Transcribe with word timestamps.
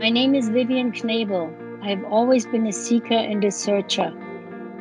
My 0.00 0.08
name 0.08 0.34
is 0.34 0.48
Vivianne 0.48 0.94
Knebel. 0.94 1.52
I 1.82 1.90
have 1.90 2.04
always 2.04 2.46
been 2.46 2.66
a 2.66 2.72
seeker 2.72 3.12
and 3.12 3.44
a 3.44 3.50
searcher. 3.50 4.10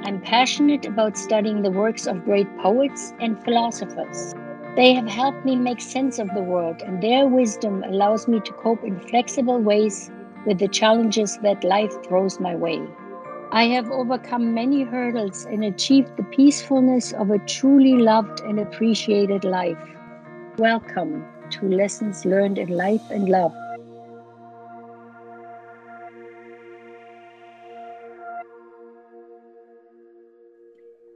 I'm 0.03 0.21
passionate 0.21 0.85
about 0.85 1.17
studying 1.17 1.61
the 1.61 1.71
works 1.71 2.07
of 2.07 2.23
great 2.23 2.47
poets 2.59 3.13
and 3.19 3.43
philosophers. 3.43 4.33
They 4.77 4.93
have 4.93 5.09
helped 5.09 5.43
me 5.43 5.57
make 5.57 5.81
sense 5.81 6.19
of 6.19 6.33
the 6.33 6.41
world, 6.41 6.81
and 6.81 7.03
their 7.03 7.27
wisdom 7.27 7.83
allows 7.83 8.29
me 8.29 8.39
to 8.39 8.53
cope 8.53 8.81
in 8.85 8.97
flexible 8.97 9.59
ways 9.59 10.09
with 10.45 10.59
the 10.59 10.69
challenges 10.69 11.37
that 11.39 11.65
life 11.65 11.91
throws 12.05 12.39
my 12.39 12.55
way. 12.55 12.81
I 13.51 13.65
have 13.65 13.91
overcome 13.91 14.53
many 14.53 14.83
hurdles 14.83 15.43
and 15.43 15.65
achieved 15.65 16.15
the 16.15 16.23
peacefulness 16.23 17.11
of 17.11 17.29
a 17.29 17.39
truly 17.39 17.97
loved 17.97 18.39
and 18.39 18.57
appreciated 18.57 19.43
life. 19.43 19.85
Welcome 20.57 21.25
to 21.49 21.67
Lessons 21.67 22.23
Learned 22.23 22.57
in 22.57 22.69
Life 22.69 23.11
and 23.11 23.27
Love. 23.27 23.53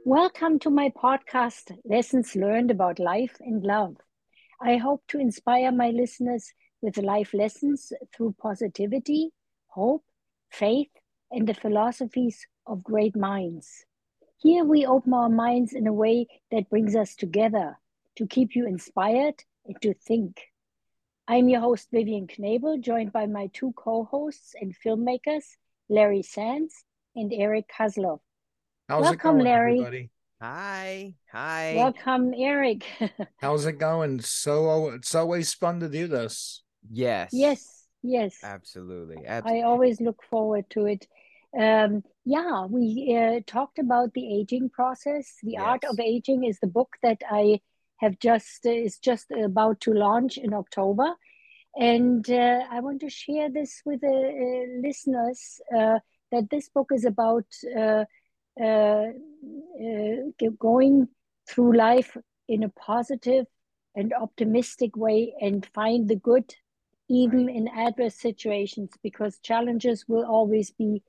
Welcome 0.06 0.58
to 0.58 0.68
my 0.68 0.90
podcast, 0.90 1.74
Lessons 1.86 2.36
Learned 2.36 2.70
About 2.70 2.98
Life 2.98 3.38
and 3.40 3.64
Love. 3.64 3.96
I 4.60 4.76
hope 4.76 5.02
to 5.08 5.18
inspire 5.18 5.72
my 5.72 5.88
listeners 5.88 6.52
with 6.82 6.98
life 6.98 7.32
lessons 7.32 7.90
through 8.14 8.34
positivity, 8.38 9.30
hope, 9.68 10.04
faith, 10.50 10.90
and 11.30 11.48
the 11.48 11.54
philosophies 11.54 12.46
of 12.66 12.84
great 12.84 13.16
minds. 13.16 13.86
Here 14.36 14.62
we 14.62 14.84
open 14.84 15.14
our 15.14 15.30
minds 15.30 15.72
in 15.72 15.86
a 15.86 15.92
way 15.94 16.26
that 16.50 16.68
brings 16.68 16.94
us 16.94 17.14
together 17.14 17.78
to 18.16 18.26
keep 18.26 18.54
you 18.54 18.66
inspired 18.66 19.42
and 19.64 19.80
to 19.80 19.94
think. 19.94 20.38
I'm 21.26 21.48
your 21.48 21.62
host, 21.62 21.90
Vivianne 21.90 22.28
Knebel, 22.28 22.82
joined 22.82 23.10
by 23.10 23.24
my 23.24 23.48
two 23.54 23.72
co 23.74 24.04
hosts 24.04 24.54
and 24.60 24.76
filmmakers, 24.76 25.56
Larry 25.88 26.22
Sands 26.22 26.84
and 27.16 27.32
Eric 27.32 27.70
Kozlov. 27.74 28.20
How's 28.88 29.02
Welcome, 29.02 29.16
it 29.16 29.22
going, 29.22 29.44
Larry. 29.44 29.72
everybody? 29.72 30.10
Hi. 30.42 31.14
Hi. 31.32 31.72
Welcome, 31.74 32.34
Eric. 32.36 32.84
How's 33.40 33.64
it 33.64 33.78
going? 33.78 34.20
So 34.20 34.90
it's 34.90 35.14
always 35.14 35.54
fun 35.54 35.80
to 35.80 35.88
do 35.88 36.06
this. 36.06 36.62
Yes. 36.90 37.30
yes, 37.32 37.86
yes. 38.02 38.36
Absolutely. 38.42 39.26
I 39.26 39.62
always 39.62 40.02
look 40.02 40.22
forward 40.28 40.66
to 40.70 40.84
it. 40.84 41.08
Um, 41.58 42.02
yeah, 42.26 42.66
we 42.66 43.16
uh, 43.18 43.40
talked 43.46 43.78
about 43.78 44.12
the 44.12 44.40
aging 44.40 44.68
process. 44.68 45.32
The 45.42 45.56
Art 45.56 45.84
of 45.84 45.98
Aging 45.98 46.44
is 46.44 46.58
the 46.60 46.66
book 46.66 46.90
that 47.02 47.22
I 47.30 47.60
have 48.00 48.18
just 48.18 48.66
uh, 48.66 48.70
is 48.70 48.98
just 48.98 49.30
about 49.30 49.80
to 49.82 49.94
launch 49.94 50.36
in 50.36 50.52
October, 50.52 51.14
and 51.74 52.28
uh, 52.28 52.64
I 52.70 52.80
want 52.80 53.00
to 53.00 53.08
share 53.08 53.50
this 53.50 53.80
with 53.86 54.00
the 54.00 54.08
uh, 54.08 54.86
listeners 54.86 55.60
uh, 55.74 56.00
that 56.32 56.50
this 56.50 56.68
book 56.68 56.88
is 56.92 57.04
about 57.04 57.46
uh, 58.60 59.06
uh, 59.80 60.48
going 60.58 61.08
through 61.48 61.76
life 61.76 62.16
in 62.48 62.62
a 62.62 62.68
positive 62.70 63.46
and 63.94 64.12
optimistic 64.12 64.96
way 64.96 65.34
and 65.40 65.66
find 65.74 66.08
the 66.08 66.16
good 66.16 66.54
even 67.08 67.46
Right. 67.46 67.56
in 67.56 67.68
adverse 67.68 68.14
situations 68.14 68.90
because 69.02 69.38
challenges 69.40 70.04
will 70.08 70.24
always 70.24 70.70
be 70.70 71.02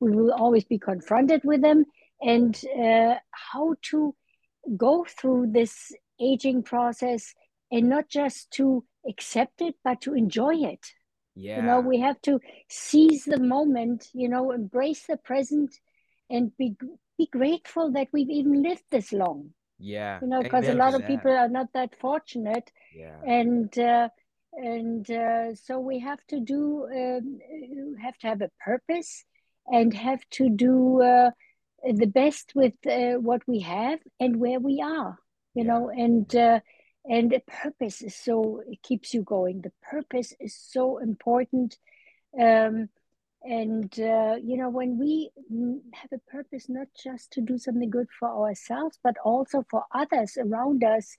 we 0.00 0.10
will 0.12 0.32
always 0.32 0.64
be 0.64 0.78
confronted 0.78 1.42
with 1.44 1.62
them 1.62 1.84
and 2.20 2.64
uh, 2.78 3.14
how 3.30 3.74
to 3.82 4.14
go 4.76 5.04
through 5.04 5.46
this 5.52 5.92
aging 6.20 6.62
process 6.62 7.34
and 7.70 7.88
not 7.88 8.08
just 8.08 8.50
to 8.52 8.84
accept 9.08 9.60
it 9.60 9.74
but 9.84 10.00
to 10.00 10.14
enjoy 10.14 10.54
it 10.54 10.86
Yeah. 11.34 11.56
you 11.56 11.62
know 11.62 11.80
we 11.80 12.00
have 12.00 12.20
to 12.22 12.40
seize 12.68 13.24
the 13.24 13.38
moment 13.40 14.08
you 14.12 14.28
know 14.28 14.52
embrace 14.52 15.06
the 15.06 15.16
present 15.16 15.80
and 16.30 16.56
be 16.56 16.74
be 17.18 17.26
grateful 17.26 17.90
that 17.92 18.08
we've 18.12 18.30
even 18.30 18.62
lived 18.62 18.84
this 18.90 19.12
long 19.12 19.50
yeah. 19.78 20.20
you 20.20 20.28
know 20.28 20.42
because 20.42 20.68
a 20.68 20.74
lot 20.74 20.94
of 20.94 21.00
that. 21.00 21.06
people 21.06 21.30
are 21.32 21.48
not 21.48 21.68
that 21.74 21.94
fortunate 22.00 22.70
Yeah. 22.94 23.20
and 23.24 23.78
uh, 23.78 24.08
and 24.54 25.10
uh, 25.10 25.54
so 25.54 25.78
we 25.78 25.98
have 26.00 26.20
to 26.28 26.40
do 26.40 26.86
um, 26.94 27.38
have 28.02 28.16
to 28.18 28.26
have 28.28 28.40
a 28.42 28.50
purpose 28.64 29.24
and 29.66 29.94
have 29.94 30.20
to 30.30 30.48
do 30.48 31.00
uh, 31.02 31.30
the 31.84 32.06
best 32.06 32.52
with 32.54 32.74
uh, 32.86 33.18
what 33.18 33.42
we 33.46 33.60
have 33.60 34.00
and 34.20 34.36
where 34.36 34.60
we 34.60 34.80
are 34.82 35.18
you 35.54 35.64
Yeah. 35.64 35.72
know 35.72 35.90
and 35.90 36.34
uh, 36.36 36.60
and 37.04 37.30
the 37.30 37.40
purpose 37.62 38.02
is 38.02 38.14
so 38.16 38.62
it 38.68 38.82
keeps 38.82 39.12
you 39.14 39.22
going 39.22 39.60
the 39.62 39.72
purpose 39.82 40.34
is 40.40 40.54
so 40.56 40.98
important 40.98 41.76
um, 42.40 42.88
and 43.44 43.98
uh, 44.00 44.36
you 44.42 44.56
know 44.56 44.70
when 44.70 44.98
we 44.98 45.30
have 45.94 46.12
a 46.12 46.30
purpose 46.30 46.68
not 46.68 46.86
just 47.02 47.32
to 47.32 47.40
do 47.40 47.58
something 47.58 47.90
good 47.90 48.08
for 48.18 48.28
ourselves 48.28 48.98
but 49.02 49.16
also 49.24 49.64
for 49.70 49.84
others 49.92 50.36
around 50.38 50.84
us 50.84 51.16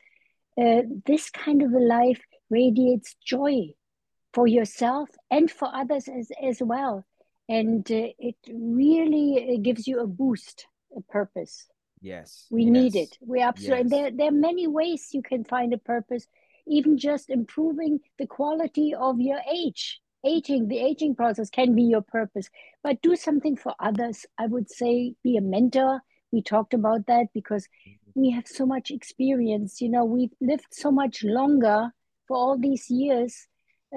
uh, 0.57 0.81
this 1.05 1.29
kind 1.29 1.61
of 1.61 1.73
a 1.73 1.79
life 1.79 2.21
radiates 2.49 3.15
joy 3.25 3.73
for 4.33 4.47
yourself 4.47 5.09
and 5.31 5.49
for 5.49 5.69
others 5.73 6.07
as, 6.07 6.31
as 6.41 6.61
well. 6.61 7.05
And 7.49 7.89
uh, 7.91 8.07
it 8.19 8.35
really 8.51 9.55
uh, 9.55 9.61
gives 9.61 9.87
you 9.87 9.99
a 9.99 10.07
boost 10.07 10.67
a 10.95 11.01
purpose. 11.01 11.67
Yes. 12.01 12.47
we 12.51 12.65
need 12.65 12.95
it. 12.95 13.17
We 13.21 13.39
absolutely 13.39 13.81
and 13.81 13.89
there, 13.89 14.11
there 14.11 14.27
are 14.27 14.31
many 14.49 14.67
ways 14.67 15.09
you 15.13 15.21
can 15.21 15.45
find 15.45 15.73
a 15.73 15.77
purpose 15.77 16.27
even 16.67 16.97
just 16.97 17.29
improving 17.29 17.99
the 18.19 18.27
quality 18.27 18.93
of 18.93 19.19
your 19.19 19.39
age 19.51 20.01
aging 20.25 20.67
the 20.67 20.79
aging 20.79 21.15
process 21.15 21.49
can 21.49 21.75
be 21.75 21.83
your 21.83 22.01
purpose 22.01 22.49
but 22.83 23.01
do 23.01 23.15
something 23.15 23.55
for 23.55 23.73
others 23.79 24.25
i 24.37 24.45
would 24.45 24.69
say 24.69 25.13
be 25.23 25.37
a 25.37 25.41
mentor 25.41 26.01
we 26.31 26.41
talked 26.41 26.73
about 26.73 27.05
that 27.07 27.27
because 27.33 27.67
we 28.15 28.31
have 28.31 28.47
so 28.47 28.65
much 28.65 28.91
experience 28.91 29.81
you 29.81 29.89
know 29.89 30.05
we've 30.05 30.33
lived 30.41 30.67
so 30.71 30.91
much 30.91 31.23
longer 31.23 31.91
for 32.27 32.37
all 32.37 32.57
these 32.57 32.89
years 32.89 33.47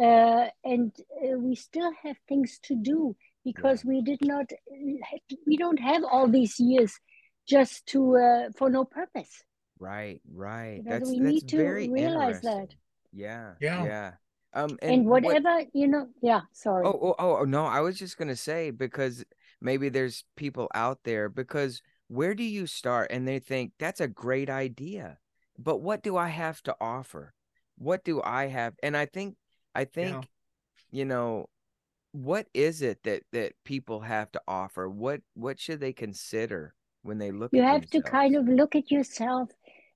uh, 0.00 0.46
and 0.64 0.92
uh, 1.24 1.38
we 1.38 1.54
still 1.54 1.90
have 2.02 2.16
things 2.28 2.58
to 2.62 2.74
do 2.74 3.16
because 3.44 3.84
we 3.84 4.02
did 4.02 4.18
not 4.22 4.50
we 5.46 5.56
don't 5.56 5.78
have 5.80 6.02
all 6.04 6.28
these 6.28 6.58
years 6.58 6.98
just 7.48 7.86
to 7.86 8.16
uh, 8.16 8.50
for 8.56 8.68
no 8.68 8.84
purpose 8.84 9.42
Right. 9.78 10.20
Right. 10.32 10.78
you 10.78 10.84
know 10.84 10.98
That's 10.98 11.10
we 11.10 11.20
that's 11.20 11.32
need 11.34 11.48
to 11.48 11.56
very 11.56 11.88
realize 11.88 12.40
that 12.42 12.52
interesting. 12.52 12.78
Yeah. 13.12 13.52
Yeah. 13.60 13.84
Yeah. 13.84 14.10
Um. 14.56 14.78
and, 14.82 14.92
And 14.92 15.06
what? 15.06 15.22
whatever 15.22 15.62
you 15.72 15.88
know 15.88 16.08
yeah 16.22 16.40
sorry 16.52 16.86
Oh. 16.86 17.14
Oh. 17.18 17.38
Oh. 17.40 17.44
No. 17.44 17.64
I 17.64 17.80
was 17.80 17.98
just 17.98 18.16
gonna 18.16 18.36
say 18.36 18.70
because 18.70 19.24
maybe 19.60 19.88
there's 19.88 20.24
people 20.36 20.68
out 20.74 21.00
there 21.04 21.28
because 21.28 21.82
where 22.08 22.34
do 22.34 22.44
you 22.44 22.66
start? 22.66 23.10
And 23.10 23.26
they 23.26 23.38
think 23.38 23.72
that's 23.78 24.00
a 24.00 24.08
great 24.08 24.48
idea, 24.48 25.18
but 25.58 25.78
what 25.78 26.02
do 26.02 26.16
I 26.16 26.28
have 26.28 26.62
to 26.62 26.76
offer? 26.80 27.34
What 27.76 28.04
do 28.04 28.22
I 28.22 28.46
have? 28.46 28.74
And 28.82 28.96
I 28.96 29.06
think 29.06 29.36
I 29.74 29.84
think 29.84 30.28
you 30.90 31.04
know 31.04 31.48
what 32.12 32.46
is 32.54 32.80
it 32.80 33.02
that 33.02 33.22
that 33.32 33.52
people 33.64 34.00
have 34.00 34.32
to 34.32 34.40
offer 34.48 34.88
what 34.88 35.20
what 35.34 35.60
should 35.60 35.80
they 35.80 35.92
consider 35.92 36.74
when 37.02 37.18
they 37.18 37.30
look 37.30 37.52
you 37.52 37.62
at 37.62 37.68
have 37.68 37.90
to 37.90 38.00
kind 38.00 38.34
of 38.36 38.48
look 38.48 38.74
at 38.74 38.90
yourself 38.90 39.50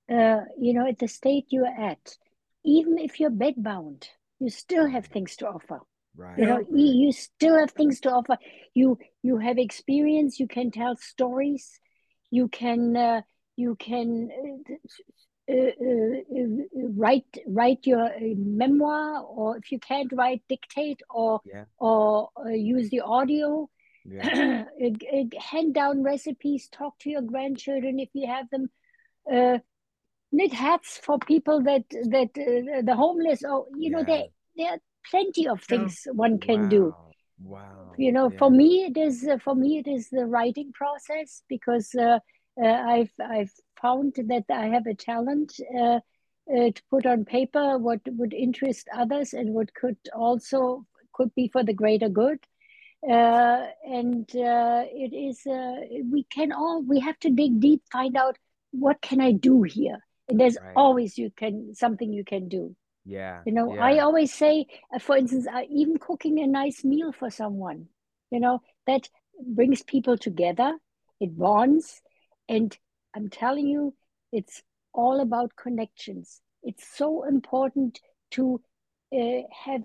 uh, 0.09 0.41
you 0.59 0.73
know 0.73 0.87
at 0.87 0.99
the 0.99 1.07
state 1.07 1.45
you're 1.49 1.65
at 1.65 2.15
even 2.63 2.99
if 2.99 3.19
you're 3.19 3.31
bedbound 3.31 4.05
you 4.41 4.49
still 4.49 4.87
have 4.89 5.05
things 5.05 5.35
to 5.37 5.47
offer. 5.47 5.79
Right. 6.17 6.37
You 6.37 6.45
know 6.45 6.59
Yeah. 6.59 6.77
you, 6.77 7.05
you 7.05 7.11
still 7.11 7.57
have 7.57 7.71
things 7.71 7.99
to 8.01 8.11
offer. 8.11 8.37
You 8.73 8.97
you 9.21 9.37
have 9.37 9.57
experience. 9.57 10.39
You 10.39 10.47
can 10.47 10.71
tell 10.71 10.95
stories. 10.97 11.79
You 12.31 12.47
can 12.47 12.97
uh, 12.97 13.21
you 13.55 13.75
can 13.75 14.29
uh, 15.49 15.53
uh, 15.53 15.55
uh, 15.55 16.47
write 17.03 17.37
write 17.47 17.85
your 17.85 18.05
uh, 18.05 18.35
memoir 18.35 19.23
or 19.23 19.57
if 19.57 19.71
you 19.71 19.79
can't 19.79 20.11
write 20.13 20.41
dictate 20.49 21.01
or 21.09 21.41
yeah. 21.45 21.65
or 21.77 22.29
uh, 22.45 22.49
use 22.49 22.89
the 22.89 23.01
audio. 23.01 23.69
Yeah. 24.03 24.65
Hand 25.51 25.73
down 25.73 26.03
recipes. 26.03 26.67
Talk 26.69 26.97
to 26.99 27.09
your 27.09 27.21
grandchildren 27.21 27.99
if 27.99 28.09
you 28.13 28.27
have 28.27 28.49
them. 28.49 28.69
Uh, 29.31 29.59
knit 30.31 30.53
hats 30.53 30.97
for 31.03 31.17
people 31.19 31.61
that 31.63 31.83
that 32.15 32.29
uh, 32.37 32.81
the 32.81 32.95
homeless 32.95 33.43
or 33.43 33.65
you 33.77 33.89
know 33.89 34.03
there 34.03 34.23
there 34.55 34.71
are 34.71 34.79
plenty 35.09 35.47
of 35.47 35.61
Yeah. 35.69 35.77
things 35.77 36.07
one 36.13 36.39
can 36.39 36.67
do. 36.67 36.83
wow. 36.83 37.15
Wow. 37.43 37.91
You 37.97 38.11
know 38.11 38.29
yeah. 38.31 38.37
for 38.39 38.49
me 38.51 38.85
it 38.85 38.97
is 38.97 39.27
uh, 39.27 39.37
for 39.43 39.55
me 39.55 39.77
it 39.79 39.87
is 39.87 40.09
the 40.09 40.25
writing 40.25 40.71
process 40.73 41.43
because 41.49 41.93
uh, 41.95 42.19
uh, 42.61 42.67
i've 42.95 43.13
i've 43.19 43.51
found 43.81 44.15
that 44.27 44.45
i 44.49 44.67
have 44.67 44.85
a 44.87 44.93
talent 44.93 45.53
uh, 45.75 45.99
uh, 46.53 46.69
to 46.75 46.81
put 46.89 47.05
on 47.05 47.25
paper 47.25 47.77
what 47.77 48.01
would 48.07 48.33
interest 48.33 48.87
others 48.93 49.33
and 49.33 49.53
what 49.53 49.73
could 49.73 49.97
also 50.15 50.85
could 51.13 51.33
be 51.35 51.47
for 51.49 51.63
the 51.63 51.73
greater 51.73 52.09
good. 52.09 52.39
Uh, 53.09 53.65
and 53.85 54.29
uh, 54.35 54.83
it 54.91 55.11
is 55.13 55.45
uh, 55.47 55.75
we 56.11 56.23
can 56.25 56.51
all 56.51 56.83
we 56.83 56.99
have 56.99 57.17
to 57.19 57.29
dig 57.31 57.59
deep 57.59 57.81
find 57.91 58.15
out 58.15 58.37
what 58.71 59.01
can 59.01 59.19
i 59.19 59.31
do 59.31 59.63
here 59.63 59.99
there's 60.37 60.57
Right. 60.59 60.75
always 60.75 61.17
you 61.17 61.31
can 61.35 61.73
something 61.75 62.13
you 62.13 62.23
can 62.23 62.47
do 62.47 62.75
Yeah. 63.05 63.45
You 63.45 63.53
know, 63.53 63.75
yeah. 63.75 63.79
I 63.79 63.99
always 63.99 64.33
say, 64.33 64.67
uh, 64.93 64.99
for 64.99 65.17
instance, 65.17 65.47
uh, 65.47 65.63
even 65.69 65.97
cooking 65.97 66.39
a 66.39 66.47
nice 66.47 66.83
meal 66.83 67.11
for 67.11 67.29
someone, 67.29 67.89
you 68.31 68.39
know, 68.39 68.61
that 68.85 69.09
brings 69.57 69.83
people 69.83 70.17
together, 70.17 70.77
it 71.19 71.37
bonds. 71.37 72.01
And 72.47 72.77
I'm 73.15 73.29
telling 73.29 73.67
you, 73.67 73.95
it's 74.31 74.61
all 74.93 75.19
about 75.21 75.55
connections. 75.55 76.41
It's 76.63 76.85
so 76.97 77.23
important 77.23 77.99
to 78.31 78.61
uh, 79.13 79.41
have 79.65 79.83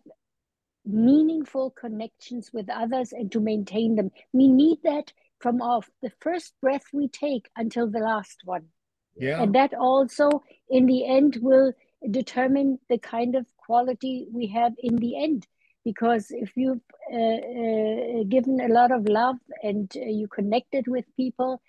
meaningful 0.84 1.70
connections 1.70 2.50
with 2.52 2.69
others 2.70 3.12
and 3.12 3.31
to 3.32 3.40
maintain 3.40 3.96
them. 3.96 4.10
We 4.32 4.49
need 4.49 4.78
that 4.84 5.12
from 5.38 5.60
off 5.60 5.90
the 6.02 6.10
first 6.20 6.54
breath 6.60 6.84
we 6.92 7.08
take 7.08 7.50
until 7.56 7.90
the 7.90 8.00
last 8.00 8.42
one. 8.44 8.69
Yeah. 9.16 9.42
And 9.42 9.54
that 9.54 9.74
also, 9.74 10.42
in 10.68 10.86
the 10.86 11.06
end, 11.06 11.38
will 11.40 11.72
determine 12.10 12.78
the 12.88 12.98
kind 12.98 13.34
of 13.34 13.46
quality 13.56 14.26
we 14.32 14.46
have 14.48 14.74
in 14.78 14.96
the 14.96 15.22
end. 15.22 15.46
Because 15.84 16.26
if 16.30 16.56
you've 16.56 16.80
uh, 17.12 17.16
uh, 17.16 18.24
given 18.28 18.60
a 18.60 18.72
lot 18.72 18.90
of 18.90 19.08
love 19.08 19.36
and 19.62 19.90
uh, 19.96 20.00
you 20.00 20.26
connected 20.28 20.88
with 20.88 21.04
people, 21.16 21.60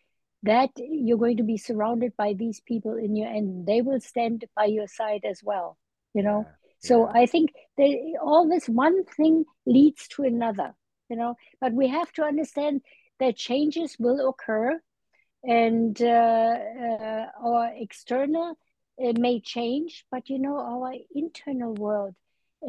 that 0.44 0.69
you're 0.77 1.17
going 1.17 1.38
to 1.38 1.44
be 1.44 1.57
surrounded 1.57 2.13
by 2.17 2.33
these 2.33 2.59
people 2.61 2.95
in 2.95 3.15
your 3.15 3.27
end. 3.27 3.65
They 3.65 3.81
will 3.81 3.99
stand 3.99 4.45
by 4.55 4.65
your 4.65 4.88
side 4.88 5.21
as 5.23 5.41
well. 5.44 5.77
You 6.13 6.23
know. 6.23 6.45
Yeah, 6.45 6.53
So. 6.79 7.07
I 7.07 7.25
think 7.25 7.53
that 7.77 7.95
all 8.21 8.47
this 8.47 8.67
one 8.67 9.03
thing 9.05 9.45
leads 9.65 10.07
to 10.09 10.23
another. 10.23 10.75
You 11.09 11.15
know, 11.15 11.35
but 11.61 11.73
we 11.73 11.88
have 11.88 12.11
to 12.13 12.23
understand 12.23 12.81
that 13.19 13.38
changes 13.38 13.95
will 13.97 14.29
occur 14.29 14.81
and 15.44 16.01
uh, 16.01 16.06
uh, 16.06 17.25
our 17.44 17.72
external 17.75 18.57
uh, 19.04 19.13
may 19.19 19.39
change, 19.39 20.06
but 20.12 20.30
you 20.30 20.39
know, 20.39 20.57
our 20.57 20.94
internal 21.13 21.74
world 21.74 22.16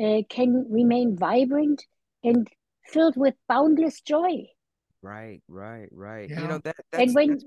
uh, 0.00 0.22
can 0.28 0.66
remain 0.70 1.16
vibrant 1.16 1.84
and 2.22 2.48
filled 2.84 3.16
with 3.16 3.34
boundless 3.48 4.00
joy. 4.00 4.46
Right, 5.02 5.40
right, 5.48 5.88
right. 5.92 6.28
You 6.28 6.36
know 6.36 6.58
that 6.58 6.76
and 6.92 7.14
when 7.14 7.30
that's 7.30 7.44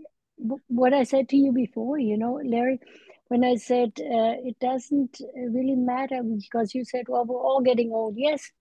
what 0.67 0.93
I 0.93 1.03
said 1.03 1.29
to 1.29 1.37
you 1.37 1.51
before, 1.51 1.99
you 1.99 2.17
know, 2.17 2.41
Larry, 2.43 2.79
when 3.27 3.43
I 3.43 3.55
said 3.55 3.91
uh, 3.99 4.35
it 4.43 4.59
doesn't 4.59 5.21
uh, 5.21 5.41
really 5.49 5.75
matter 5.75 6.21
because 6.23 6.73
you 6.73 6.83
said, 6.83 7.05
well, 7.07 7.25
we're 7.25 7.39
all 7.39 7.61
getting 7.61 7.91
old. 7.91 8.15
Yes. 8.17 8.51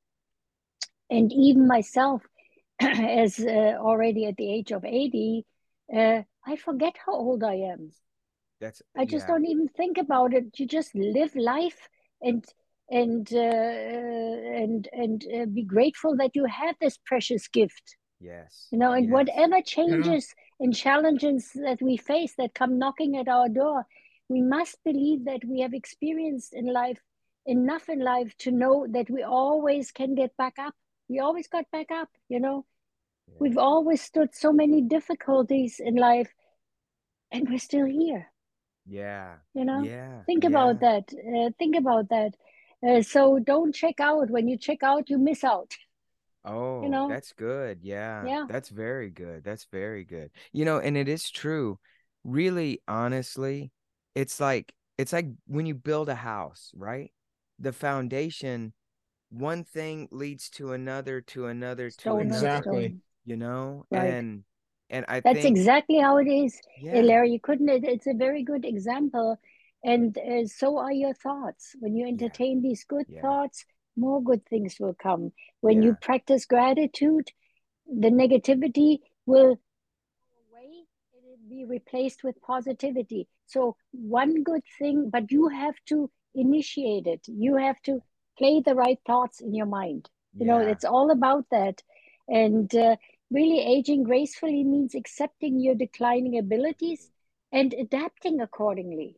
And 1.09 1.33
even 1.33 1.67
myself, 1.67 2.23
as 2.81 3.41
uh, 3.41 3.77
already 3.81 4.27
at 4.27 4.37
the 4.37 4.53
age 4.53 4.71
of 4.71 4.85
80, 4.85 5.45
uh, 5.93 6.23
I 6.47 6.57
forget 6.57 6.95
how 7.05 7.15
old 7.15 7.45
I 7.45 7.55
am. 7.55 7.91
that's 8.61 8.83
I 8.97 9.05
just 9.05 9.27
yeah. 9.27 9.35
don't 9.35 9.47
even 9.47 9.69
think 9.69 9.99
about 9.99 10.35
it. 10.35 10.59
You 10.59 10.67
just 10.67 10.95
live 10.95 11.35
life 11.37 11.89
and 12.21 12.45
and 12.91 13.33
uh, 13.33 13.37
and 13.37 14.89
and 14.93 15.25
uh, 15.35 15.47
be 15.47 15.63
grateful 15.63 16.17
that 16.17 16.35
you 16.35 16.45
have 16.47 16.77
this 16.81 16.99
precious 17.05 17.49
gift. 17.49 17.97
Yes. 18.21 18.67
You 18.71 18.79
know, 18.79 18.93
and 18.93 19.07
yes. 19.07 19.13
whatever 19.13 19.63
changes 19.63 20.35
and 20.59 20.77
challenges 20.77 21.51
that 21.55 21.81
we 21.81 21.97
face 21.97 22.35
that 22.37 22.55
come 22.55 22.79
knocking 22.79 23.17
at 23.17 23.29
our 23.29 23.49
door, 23.49 23.87
we 24.29 24.43
must 24.43 24.79
believe 24.85 25.25
that 25.25 25.41
we 25.47 25.61
have 25.61 25.73
experienced 25.73 26.53
in 26.53 26.67
life 26.67 27.01
enough 27.47 27.89
in 27.89 28.01
life 28.01 28.37
to 28.39 28.51
know 28.51 28.87
that 28.91 29.09
we 29.11 29.23
always 29.23 29.91
can 29.91 30.15
get 30.15 30.37
back 30.37 30.55
up. 30.59 30.75
We 31.09 31.19
always 31.19 31.49
got 31.49 31.65
back 31.73 31.91
up, 31.91 32.09
you 32.29 32.41
know. 32.41 32.67
Yeah. 33.33 33.39
We've 33.41 33.59
always 33.59 34.03
stood 34.03 34.35
so 34.35 34.53
many 34.53 34.83
difficulties 34.83 35.81
in 35.81 35.97
life 35.97 36.33
and 37.33 37.49
we're 37.49 37.59
still 37.59 37.87
here 37.87 38.33
Yeah. 38.87 39.37
you 39.55 39.65
know 39.65 39.83
Yeah. 39.83 40.23
think 40.27 40.45
yeah. 40.45 40.51
about 40.51 40.81
that 40.81 41.05
uh, 41.15 41.51
think 41.59 41.77
about 41.77 42.09
that 42.09 42.35
uh, 42.87 43.03
so 43.03 43.39
don't 43.39 43.75
check 43.75 44.01
out 44.01 44.31
when 44.31 44.49
you 44.49 44.57
check 44.59 44.83
out 44.83 45.11
you 45.11 45.19
miss 45.19 45.45
out 45.45 45.77
Oh, 46.43 46.83
you 46.83 46.89
know? 46.89 47.09
that's 47.09 47.33
good. 47.35 47.81
Yeah. 47.83 48.27
Yeah. 48.27 48.47
That's 48.49 48.71
very 48.71 49.11
good. 49.11 49.45
That's 49.45 49.67
very 49.71 50.05
good. 50.05 50.31
You 50.53 50.65
know, 50.65 50.79
and 50.79 50.97
it 50.97 51.07
is 51.07 51.31
true. 51.31 51.79
Really, 52.25 52.81
honestly, 52.89 53.73
it's 54.15 54.41
like 54.41 54.73
it's 54.97 55.13
like 55.13 55.27
when 55.47 55.67
you 55.67 55.75
build 55.75 56.09
a 56.09 56.15
house, 56.15 56.73
right? 56.75 57.13
The 57.59 57.73
foundation, 57.73 58.73
one 59.29 59.65
thing 59.65 60.09
leads 60.11 60.49
to 60.51 60.73
another, 60.73 61.21
to 61.21 61.47
another, 61.47 61.91
to 61.91 61.93
stone 61.93 62.21
another, 62.23 62.47
Exactly. 62.47 62.97
You 63.25 63.37
know? 63.37 63.87
Right. 63.91 64.19
And 64.19 64.45
and 64.91 65.05
I 65.09 65.21
that's 65.25 65.43
think 65.43 65.57
exactly 65.59 65.99
how 65.99 66.17
it 66.19 66.29
is 66.29 66.61
yeah. 66.83 67.01
Larry 67.01 67.31
you 67.33 67.41
couldn't 67.41 67.69
it, 67.69 67.85
it's 67.85 68.07
a 68.07 68.15
very 68.15 68.43
good 68.43 68.65
example. 68.65 69.39
And 69.85 70.17
uh, 70.19 70.47
so 70.47 70.79
are 70.79 70.93
your 70.93 71.15
thoughts. 71.15 71.75
When 71.81 71.97
you 71.97 72.07
entertain 72.07 72.63
these 72.63 72.85
good 72.85 73.07
Yeah. 73.09 73.21
thoughts 73.21 73.65
more 73.97 74.23
good 74.23 74.47
things 74.47 74.77
will 74.81 74.95
come. 74.95 75.33
When 75.61 75.83
you 75.83 75.95
practice 76.01 76.47
gratitude 76.47 77.31
the 77.87 78.11
negativity 78.11 79.01
will 79.27 79.59
away 80.53 80.85
it'll 81.17 81.49
be 81.49 81.65
replaced 81.65 82.25
with 82.25 82.41
positivity. 82.43 83.29
So 83.47 83.77
one 83.93 84.43
good 84.43 84.63
thing 84.79 85.11
but 85.11 85.31
you 85.31 85.49
have 85.49 85.75
to 85.87 86.11
initiate 86.35 87.07
it. 87.07 87.23
You 87.27 87.57
have 87.57 87.81
to 87.83 88.03
play 88.39 88.63
the 88.65 88.75
right 88.75 88.99
thoughts 89.07 89.41
in 89.41 89.55
your 89.55 89.67
mind. 89.67 90.09
You 90.39 90.47
know 90.47 90.59
it's 90.59 90.85
all 90.85 91.11
about 91.11 91.47
that 91.51 91.83
and 92.31 92.75
uh, 92.75 92.97
really 93.31 93.61
aging 93.61 94.03
gracefully 94.05 94.65
means 94.65 94.95
accepting 94.95 95.61
your 95.61 95.75
declining 95.75 96.39
abilities 96.39 97.11
and 97.53 97.75
adapting 97.75 98.41
accordingly 98.41 99.11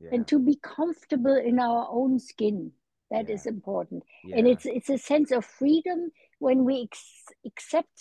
Yeah. 0.00 0.10
and 0.14 0.26
to 0.28 0.38
be 0.38 0.56
comfortable 0.56 1.36
in 1.50 1.58
our 1.58 1.86
own 1.90 2.18
skin 2.30 2.72
That 3.10 3.28
is 3.30 3.44
Yeah. 3.46 3.52
important 3.54 4.00
Yeah. 4.24 4.36
and 4.38 4.46
it's 4.52 4.66
it's 4.76 4.90
a 4.90 4.98
sense 4.98 5.30
of 5.36 5.44
freedom 5.44 6.10
when 6.46 6.64
we 6.68 6.74
ex- 6.88 7.32
accept 7.50 7.96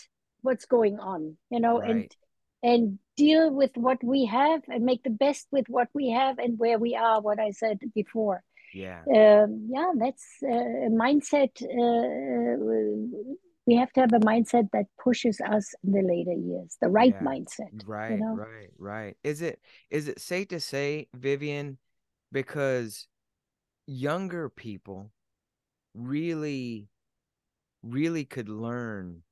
what's 0.46 0.66
going 0.78 0.98
on 1.00 1.22
you 1.54 1.60
know 1.66 1.76
and 1.90 2.00
Right. 2.00 2.16
and 2.72 3.00
deal 3.24 3.46
with 3.62 3.74
what 3.86 4.02
we 4.14 4.20
have 4.26 4.62
and 4.74 4.84
make 4.86 5.04
the 5.04 5.18
best 5.26 5.46
with 5.56 5.68
what 5.76 5.90
we 6.00 6.06
have 6.22 6.36
and 6.44 6.58
where 6.64 6.80
we 6.86 6.92
are 7.08 7.18
what 7.28 7.40
i 7.48 7.52
said 7.52 7.78
before 8.02 8.38
Yeah. 8.74 9.02
um, 9.18 9.50
yeah 9.76 9.92
that's 10.04 10.28
uh, 10.56 10.88
a 10.88 10.92
mindset 11.06 11.54
uh, 11.62 12.56
we 13.66 13.76
have 13.76 13.92
to 13.94 14.02
have 14.02 14.14
a 14.14 14.20
mindset 14.20 14.70
that 14.74 14.86
pushes 15.02 15.40
us 15.42 15.74
in 15.84 15.92
the 15.92 16.02
later 16.02 16.34
years 16.34 16.78
the 16.82 16.90
right 16.90 17.14
Yeah. 17.14 17.28
mindset 17.28 17.72
Right, 17.86 18.20
know? 18.20 18.36
right, 18.36 18.70
right. 18.78 19.18
Is 19.24 19.42
it 19.42 19.60
is 19.90 20.08
it 20.08 20.20
safe 20.20 20.50
to 20.50 20.60
say, 20.60 21.08
Vivianne, 21.18 21.78
because 22.32 23.08
younger 23.88 24.50
people 24.50 25.12
really 25.94 26.88
really 27.84 28.26
could 28.26 28.50
learn 28.50 29.24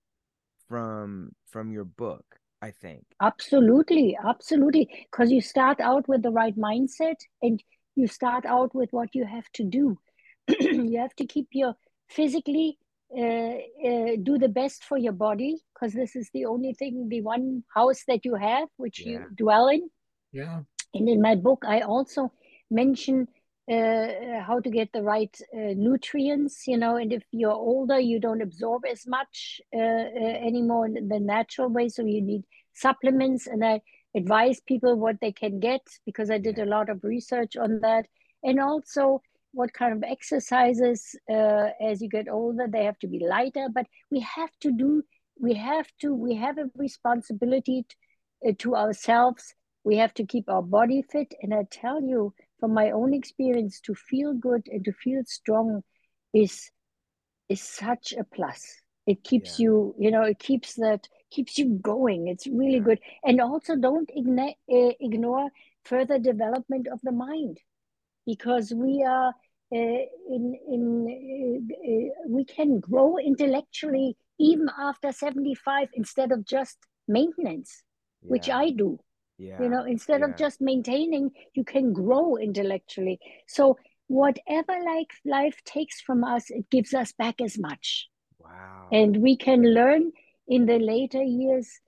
from 0.67 1.31
from 1.47 1.71
your 1.71 1.85
book, 1.85 2.39
I 2.61 2.71
think. 2.71 3.03
Absolutely, 3.21 4.17
absolutely. 4.23 4.89
Because 5.11 5.31
you 5.31 5.41
start 5.41 5.79
out 5.79 6.07
with 6.07 6.21
the 6.23 6.31
right 6.31 6.57
mindset 6.57 7.17
and 7.41 7.61
you 7.95 8.07
start 8.07 8.45
out 8.45 8.73
with 8.73 8.91
what 8.91 9.13
you 9.13 9.25
have 9.25 9.49
to 9.53 9.63
do. 9.63 9.99
you 10.47 10.99
have 10.99 11.15
to 11.15 11.25
keep 11.25 11.47
your 11.51 11.75
physically 12.09 12.77
uh, 13.17 13.55
uh, 13.87 14.15
do 14.23 14.37
the 14.37 14.49
best 14.49 14.83
for 14.83 14.97
your 14.97 15.13
body 15.13 15.57
because 15.73 15.93
this 15.93 16.15
is 16.15 16.29
the 16.33 16.45
only 16.45 16.73
thing, 16.73 17.09
the 17.09 17.21
one 17.21 17.63
house 17.73 18.03
that 18.07 18.25
you 18.25 18.35
have, 18.35 18.67
which 18.77 18.99
Yeah. 18.99 19.11
you 19.11 19.25
dwell 19.35 19.67
in. 19.67 19.89
Yeah. 20.31 20.61
And 20.93 21.09
in 21.09 21.21
my 21.21 21.35
book, 21.35 21.63
I 21.67 21.81
also 21.81 22.31
mention 22.69 23.27
uh, 23.71 24.07
how 24.41 24.59
to 24.59 24.69
get 24.69 24.91
the 24.91 25.03
right 25.03 25.35
uh, 25.53 25.73
nutrients, 25.75 26.67
you 26.67 26.77
know, 26.77 26.95
and 26.97 27.13
if 27.13 27.23
you're 27.31 27.51
older, 27.51 27.99
you 27.99 28.19
don't 28.19 28.41
absorb 28.41 28.83
as 28.85 29.05
much 29.07 29.61
uh, 29.73 29.79
uh, 29.79 30.35
anymore 30.49 30.85
in 30.87 31.07
the 31.07 31.19
natural 31.19 31.69
way. 31.69 31.87
So 31.89 32.03
you 32.03 32.21
need 32.21 32.43
supplements. 32.73 33.47
And 33.47 33.63
I 33.63 33.81
advise 34.15 34.59
people 34.61 34.95
what 34.95 35.17
they 35.21 35.31
can 35.31 35.59
get 35.59 35.81
because 36.05 36.29
I 36.29 36.37
did 36.37 36.59
a 36.59 36.65
lot 36.65 36.89
of 36.89 37.03
research 37.03 37.55
on 37.55 37.79
that. 37.81 38.07
And 38.43 38.59
also, 38.59 39.21
what 39.53 39.73
kind 39.73 39.93
of 39.93 40.03
exercises 40.03 41.15
uh, 41.29 41.69
as 41.81 42.01
you 42.01 42.09
get 42.09 42.29
older, 42.29 42.67
they 42.67 42.85
have 42.85 42.99
to 42.99 43.07
be 43.07 43.19
lighter, 43.25 43.67
but 43.73 43.85
we 44.09 44.19
have 44.21 44.51
to 44.61 44.71
do, 44.71 45.03
we 45.39 45.53
have 45.55 45.87
to, 46.01 46.13
we 46.13 46.35
have 46.35 46.57
a 46.57 46.69
responsibility 46.75 47.85
t- 47.89 48.49
uh, 48.49 48.53
to 48.59 48.75
ourselves. 48.75 49.53
We 49.83 49.97
have 49.97 50.13
to 50.15 50.25
keep 50.25 50.49
our 50.49 50.61
body 50.61 51.01
fit. 51.01 51.33
And 51.41 51.53
i 51.53 51.63
tell 51.71 52.01
you 52.01 52.33
from 52.59 52.73
my 52.73 52.91
own 52.91 53.13
experience 53.13 53.79
to 53.81 53.95
feel 53.95 54.33
good 54.33 54.67
and 54.67 54.85
to 54.85 54.93
feel 54.93 55.23
strong 55.25 55.83
is 56.33 56.69
is 57.49 57.61
such 57.61 58.13
a 58.13 58.23
plus. 58.23 58.81
It 59.05 59.23
keeps 59.23 59.59
Yeah. 59.59 59.63
you 59.65 59.95
you 59.99 60.11
know 60.11 60.23
it 60.23 60.39
keeps 60.39 60.75
that 60.75 61.07
keeps 61.31 61.57
you 61.57 61.79
going. 61.81 62.27
It's 62.27 62.47
really 62.47 62.77
Yeah. 62.77 62.83
good. 62.85 62.99
And 63.23 63.41
also 63.41 63.75
don't 63.75 64.09
uh, 64.09 64.91
ignore 64.99 65.49
further 65.83 66.19
development 66.19 66.87
of 66.87 66.99
the 67.01 67.11
mind 67.11 67.59
because 68.25 68.73
we 68.73 69.03
are 69.03 69.33
uh, 69.73 70.01
in 70.35 70.55
in 70.69 70.83
uh, 71.07 71.91
uh, 71.91 72.27
we 72.27 72.43
can 72.45 72.79
grow 72.79 73.17
intellectually 73.17 74.17
even 74.39 74.69
after 74.79 75.11
75 75.11 75.87
instead 75.93 76.31
of 76.31 76.45
just 76.45 76.77
maintenance 77.07 77.83
which 78.21 78.49
i 78.49 78.69
do 78.69 78.99
Yeah. 79.37 79.61
you 79.61 79.69
know 79.69 79.83
instead 79.85 80.19
yeah. 80.19 80.27
of 80.27 80.35
just 80.37 80.61
maintaining 80.61 81.31
you 81.55 81.63
can 81.63 81.93
grow 81.93 82.37
intellectually 82.37 83.17
so 83.47 83.77
whatever 84.11 84.75
like 84.85 85.11
life 85.25 85.57
takes 85.63 86.01
from 86.01 86.23
us, 86.23 86.49
it 86.49 86.69
gives 86.69 86.93
us 86.93 87.13
back 87.13 87.39
as 87.39 87.57
much. 87.57 88.09
Wow. 88.39 88.89
And 88.91 89.17
we 89.17 89.37
can 89.37 89.63
learn 89.73 90.11
in 90.47 90.65
the 90.65 90.79
later 90.79 91.23
years 91.23 91.79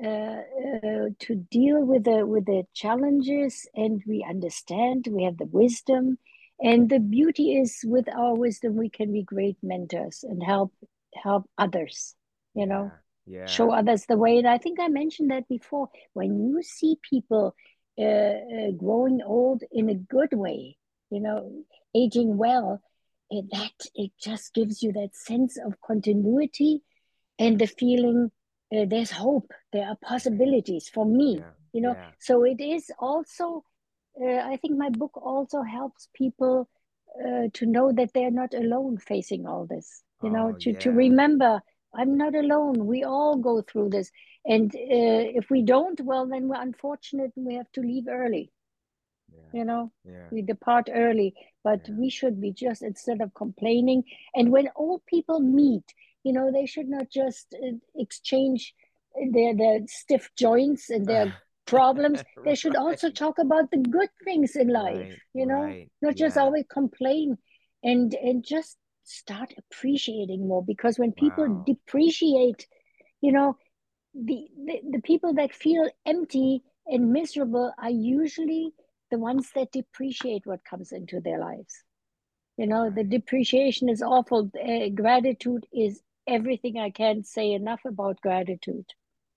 to 0.00 1.34
deal 1.50 1.84
with 1.84 2.04
the 2.04 2.26
with 2.26 2.46
the 2.46 2.64
challenges, 2.74 3.68
and 3.74 4.02
we 4.06 4.24
understand. 4.28 5.06
We 5.10 5.24
have 5.24 5.38
the 5.38 5.46
wisdom, 5.46 6.18
and 6.60 6.88
the 6.88 7.00
beauty 7.00 7.56
is 7.58 7.80
with 7.84 8.08
our 8.08 8.34
wisdom 8.34 8.76
we 8.76 8.88
can 8.88 9.12
be 9.12 9.22
great 9.22 9.56
mentors 9.62 10.24
and 10.24 10.42
help 10.42 10.72
help 11.14 11.48
others. 11.58 12.14
You 12.54 12.66
know, 12.66 12.92
yeah. 13.26 13.46
show 13.46 13.72
others 13.72 14.06
the 14.06 14.16
way. 14.16 14.38
And 14.38 14.48
I 14.48 14.58
think 14.58 14.78
I 14.80 14.88
mentioned 14.88 15.30
that 15.30 15.48
before. 15.48 15.88
When 16.12 16.38
you 16.38 16.62
see 16.62 16.98
people 17.08 17.54
uh, 17.98 18.02
uh, 18.02 18.70
growing 18.76 19.20
old 19.24 19.62
in 19.70 19.88
a 19.88 19.94
good 19.94 20.32
way, 20.32 20.76
you 21.10 21.20
know, 21.20 21.64
aging 21.94 22.36
well, 22.36 22.80
it, 23.30 23.46
that 23.52 23.86
it 23.94 24.12
just 24.22 24.54
gives 24.54 24.82
you 24.82 24.92
that 24.92 25.14
sense 25.14 25.58
of 25.58 25.80
continuity 25.80 26.82
and 27.38 27.58
the 27.58 27.66
feeling 27.66 28.30
uh, 28.74 28.84
there's 28.88 29.10
hope 29.10 29.52
there 29.72 29.86
are 29.88 29.96
possibilities 30.02 30.88
for 30.88 31.04
me 31.06 31.44
Yeah, 31.44 31.50
you 31.72 31.80
know 31.80 31.96
yeah. 31.96 32.10
so 32.18 32.44
it 32.44 32.60
is 32.60 32.90
also 32.98 33.64
uh, 34.22 34.40
i 34.52 34.56
think 34.56 34.76
my 34.76 34.90
book 34.90 35.16
also 35.16 35.62
helps 35.62 36.08
people 36.14 36.68
uh, 37.24 37.48
to 37.52 37.66
know 37.66 37.92
that 37.92 38.12
they're 38.14 38.30
not 38.42 38.54
alone 38.54 38.96
facing 38.98 39.46
all 39.46 39.66
this 39.66 40.02
you 40.22 40.30
know 40.30 40.52
Oh, 40.52 40.56
to, 40.60 40.74
to 40.74 40.90
yeah. 40.90 40.92
remember 40.92 41.60
i'm 41.94 42.16
not 42.16 42.34
alone 42.34 42.86
we 42.86 43.04
all 43.04 43.36
go 43.36 43.62
through 43.62 43.88
this 43.90 44.10
and 44.44 44.74
uh, 44.74 45.22
if 45.40 45.50
we 45.50 45.62
don't 45.62 46.00
well 46.00 46.26
then 46.26 46.48
we're 46.48 46.60
unfortunate 46.62 47.32
and 47.36 47.46
we 47.46 47.54
have 47.54 47.70
to 47.72 47.80
leave 47.80 48.06
early 48.08 48.50
Yeah. 49.30 49.52
you 49.52 49.64
know 49.64 49.90
we 50.30 50.42
depart 50.42 50.88
early 50.92 51.34
but 51.64 51.80
we 51.90 52.08
should 52.10 52.40
be 52.40 52.52
just 52.52 52.82
instead 52.82 53.20
of 53.20 53.34
complaining 53.34 54.02
and 54.34 54.50
when 54.50 54.68
old 54.76 55.02
people 55.06 55.40
meet 55.40 55.84
you 56.24 56.32
know 56.32 56.50
they 56.52 56.66
should 56.66 56.88
not 56.88 57.10
just 57.10 57.54
uh, 57.54 57.72
exchange 57.96 58.74
their 59.32 59.54
their 59.56 59.80
stiff 59.86 60.30
joints 60.36 60.90
and 60.90 61.06
their 61.06 61.26
problems 61.66 62.24
they 62.44 62.54
should 62.54 62.76
also 62.76 63.10
talk 63.10 63.38
about 63.38 63.70
the 63.70 63.78
good 63.78 64.08
things 64.24 64.56
in 64.56 64.68
life 64.68 65.08
Right. 65.08 65.20
you 65.34 65.46
know 65.46 65.76
Right. 65.78 65.90
not 66.02 66.16
just 66.16 66.36
Yeah. 66.36 66.42
always 66.42 66.64
complain 66.70 67.36
and 67.82 68.14
and 68.14 68.44
just 68.44 68.78
start 69.04 69.52
appreciating 69.58 70.46
more 70.46 70.64
because 70.64 70.98
when 70.98 71.12
people 71.12 71.46
Wow. 71.48 71.64
depreciate 71.64 72.66
you 73.20 73.32
know 73.32 73.56
the, 74.14 74.48
the 74.66 74.80
the 74.92 75.00
people 75.02 75.34
that 75.34 75.54
feel 75.54 75.88
empty 76.06 76.62
and 76.86 77.12
miserable 77.12 77.72
are 77.78 77.90
usually 77.90 78.72
the 79.10 79.18
ones 79.18 79.50
that 79.54 79.72
depreciate 79.72 80.46
what 80.46 80.64
comes 80.64 80.92
into 80.92 81.20
their 81.20 81.38
lives 81.38 81.84
you 82.56 82.66
know 82.66 82.90
the 82.90 83.04
depreciation 83.04 83.88
is 83.88 84.02
awful 84.02 84.50
uh, 84.62 84.88
gratitude 84.94 85.66
is 85.72 86.02
everything 86.32 86.78
i 86.78 86.90
can't 86.90 87.26
say 87.26 87.52
enough 87.52 87.80
about 87.84 88.20
gratitude 88.20 88.86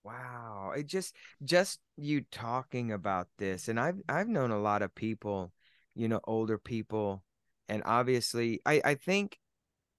Wow. 0.04 0.72
It 0.76 0.86
just 0.86 1.14
just 1.44 1.80
you 1.96 2.22
talking 2.30 2.92
about 2.92 3.28
this 3.38 3.68
and 3.68 3.78
I've 3.80 4.00
I've 4.08 4.28
known 4.28 4.50
a 4.50 4.58
lot 4.60 4.82
of 4.82 4.94
people, 4.94 5.52
you 5.94 6.08
know, 6.08 6.20
older 6.24 6.58
people 6.58 7.24
and 7.68 7.82
obviously 7.84 8.60
I 8.64 8.80
I 8.84 8.94
think 8.94 9.38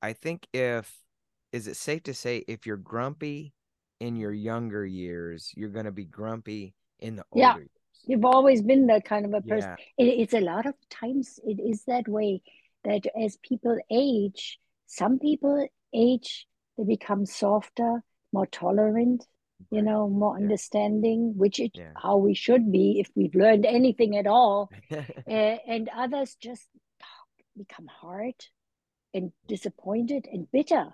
I 0.02 0.14
think 0.14 0.48
if 0.54 0.98
is 1.54 1.68
it 1.68 1.78
safe 1.78 2.04
to 2.04 2.14
say 2.14 2.46
if 2.48 2.66
you're 2.68 2.78
grumpy 2.78 3.54
in 4.00 4.16
your 4.18 4.34
younger 4.34 4.86
years, 4.86 5.54
you're 5.58 5.70
going 5.72 5.86
to 5.86 5.92
be 5.92 6.06
grumpy 6.06 6.76
in 7.00 7.16
the 7.18 7.26
Yeah. 7.34 7.56
years. 7.56 7.70
you've 8.06 8.26
always 8.26 8.62
been 8.62 8.88
that 8.88 9.06
kind 9.06 9.26
of 9.26 9.34
a 9.34 9.42
person 9.42 9.70
Yeah. 9.70 9.76
it, 9.98 10.06
it's 10.06 10.34
a 10.34 10.40
lot 10.40 10.66
of 10.66 10.76
times 10.90 11.40
it 11.46 11.60
is 11.60 11.84
that 11.86 12.08
way 12.08 12.42
that 12.84 13.04
as 13.22 13.38
people 13.44 13.78
age 13.92 14.60
some 14.86 15.20
people 15.20 15.68
age 15.94 16.47
they 16.78 16.84
become 16.84 17.26
softer 17.26 18.04
more 18.34 18.46
tolerant 18.48 19.26
you 19.72 19.82
know 19.82 20.08
more 20.10 20.38
Yeah. 20.38 20.44
understanding 20.44 21.34
which 21.38 21.60
is 21.60 21.70
Yeah. 21.74 21.92
how 21.96 22.18
we 22.18 22.34
should 22.34 22.72
be 22.72 23.00
if 23.00 23.10
we've 23.16 23.36
learned 23.36 23.66
anything 23.66 24.18
at 24.18 24.28
all. 24.28 24.70
Uh, 25.28 25.58
and 25.68 25.90
others 25.90 26.36
just 26.40 26.70
become 27.58 27.88
hard 27.88 28.36
and 29.14 29.32
disappointed 29.48 30.26
and 30.32 30.50
bitter. 30.52 30.86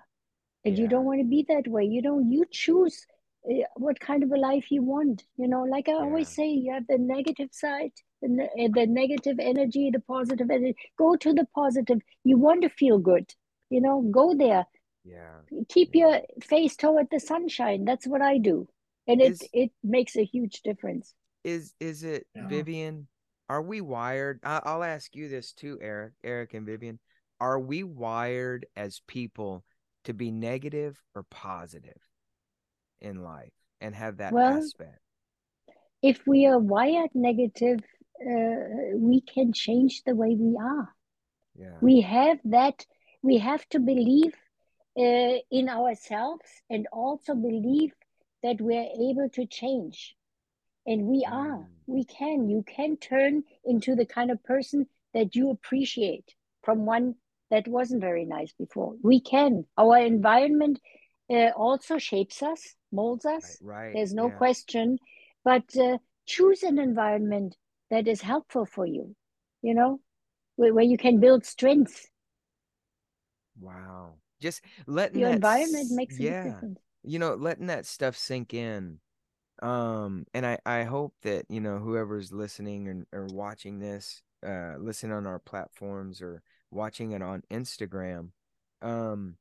And 0.64 0.78
you 0.78 0.88
don't 0.88 1.04
want 1.04 1.20
to 1.20 1.26
be 1.26 1.44
that 1.48 1.68
way. 1.68 1.84
You 1.84 2.02
know 2.02 2.18
you 2.18 2.44
choose 2.50 3.06
uh, 3.48 3.64
what 3.76 4.00
kind 4.00 4.22
of 4.24 4.30
a 4.32 4.36
life 4.38 4.70
you 4.70 4.82
want 4.82 5.22
you 5.36 5.46
know? 5.46 5.62
Like 5.62 5.88
i 5.88 5.92
always 5.92 6.34
say 6.34 6.48
you 6.48 6.72
have 6.72 6.86
the 6.88 6.98
negative 6.98 7.50
side 7.52 7.92
the, 8.22 8.28
ne- 8.28 8.64
uh, 8.64 8.68
the 8.72 8.86
negative 8.86 9.36
energy 9.38 9.90
the 9.92 10.00
positive 10.00 10.50
energy. 10.50 10.76
Go 10.98 11.16
to 11.16 11.32
the 11.32 11.46
positive. 11.54 11.98
You 12.24 12.38
want 12.38 12.62
to 12.62 12.68
feel 12.70 12.98
good 12.98 13.32
you 13.70 13.80
know? 13.80 14.02
Go 14.10 14.34
there 14.34 14.66
Yeah. 15.04 15.40
keep 15.68 15.90
Yeah. 15.94 16.06
your 16.06 16.20
face 16.42 16.76
toward 16.76 17.08
the 17.10 17.20
sunshine 17.20 17.84
that's 17.84 18.06
what 18.06 18.22
i 18.22 18.38
do 18.38 18.66
and 19.06 19.20
it 19.20 19.32
Is 19.32 19.48
it 19.52 19.70
makes 19.82 20.16
a 20.16 20.24
huge 20.24 20.62
difference 20.62 21.14
is 21.44 21.74
is 21.78 22.02
it 22.04 22.26
Yeah. 22.34 22.48
Vivianne? 22.48 23.04
Are 23.50 23.60
we 23.60 23.82
wired? 23.82 24.40
I, 24.42 24.62
I'll 24.64 24.82
ask 24.82 25.14
you 25.14 25.28
this 25.28 25.52
too, 25.52 25.78
Eric, 25.82 26.14
Eric 26.24 26.54
and 26.54 26.66
Vivianne. 26.66 26.98
Are 27.38 27.60
we 27.60 27.82
wired 27.82 28.64
as 28.74 29.02
people 29.06 29.62
to 30.04 30.14
be 30.14 30.30
negative 30.30 30.96
or 31.14 31.24
positive 31.30 32.00
in 33.02 33.22
life 33.22 33.52
and 33.82 33.94
have 33.94 34.16
that 34.16 34.32
well 34.32 34.56
aspect? 34.56 34.98
if 36.00 36.26
we 36.26 36.46
are 36.46 36.58
wired 36.58 37.10
negative 37.14 37.80
uh, 38.20 38.96
we 38.96 39.20
can 39.20 39.52
change 39.52 40.02
the 40.06 40.14
way 40.14 40.34
we 40.34 40.56
are 40.56 40.88
Yeah. 41.54 41.76
we 41.82 42.00
have 42.00 42.38
that 42.44 42.86
we 43.22 43.36
have 43.38 43.68
to 43.70 43.80
believe 43.80 44.32
uh, 44.98 45.38
in 45.50 45.68
ourselves 45.68 46.62
and 46.70 46.86
also 46.92 47.34
believe 47.34 47.92
that 48.42 48.60
we're 48.60 48.88
able 49.10 49.28
to 49.32 49.46
change 49.46 50.16
and 50.86 51.06
we 51.06 51.26
are 51.30 51.68
Mm. 51.68 51.82
we 51.86 52.04
can 52.04 52.48
you 52.48 52.62
can 52.64 52.96
turn 52.96 53.42
into 53.64 53.94
the 53.94 54.06
kind 54.06 54.30
of 54.30 54.42
person 54.44 54.86
that 55.14 55.34
you 55.34 55.50
appreciate 55.50 56.34
from 56.62 56.86
one 56.86 57.14
that 57.50 57.66
wasn't 57.68 58.00
very 58.00 58.24
nice 58.24 58.52
before 58.52 58.94
we 59.02 59.20
can 59.20 59.64
our 59.76 59.98
environment 59.98 60.80
uh, 61.30 61.50
also 61.56 61.98
shapes 61.98 62.42
us 62.42 62.76
molds 62.92 63.24
Right. 63.34 63.34
us 63.36 63.60
Right. 63.60 63.92
there's 63.92 64.14
no 64.14 64.30
Yeah. 64.30 64.38
question 64.38 64.98
but 65.44 65.76
uh, 65.76 65.98
choose 66.26 66.62
an 66.62 66.78
environment 66.78 67.56
that 67.90 68.06
is 68.08 68.22
helpful 68.22 68.66
for 68.66 68.86
you 68.86 69.14
you 69.62 69.74
know 69.74 70.00
where, 70.56 70.74
where 70.74 70.84
you 70.84 70.96
can 70.98 71.20
build 71.20 71.44
strength 71.44 72.08
Wow. 73.60 74.18
Just 74.40 74.62
letting 74.86 75.20
your 75.20 75.22
that 75.22 75.42
environment 75.42 75.90
s- 75.90 76.00
makes 76.00 76.20
a 76.20 76.24
yeah. 76.24 76.24
difference 76.24 76.78
You 77.02 77.18
know, 77.18 77.34
letting 77.34 77.66
that 77.66 77.86
stuff 77.86 78.16
sink 78.16 78.54
in. 78.54 79.00
Um, 79.62 80.26
and 80.34 80.46
I 80.46 80.58
I 80.66 80.84
hope 80.84 81.14
that, 81.22 81.46
you 81.50 81.60
know, 81.60 81.78
whoever's 81.78 82.32
listening 82.32 82.88
and 82.88 83.06
or 83.12 83.26
watching 83.28 83.78
this, 83.80 84.22
uh, 84.46 84.76
listen 84.78 85.12
on 85.12 85.26
our 85.26 85.38
platforms 85.40 86.22
or 86.22 86.42
watching 86.70 87.12
it 87.12 87.22
on 87.22 87.42
Instagram, 87.52 88.30
um, 88.82 89.36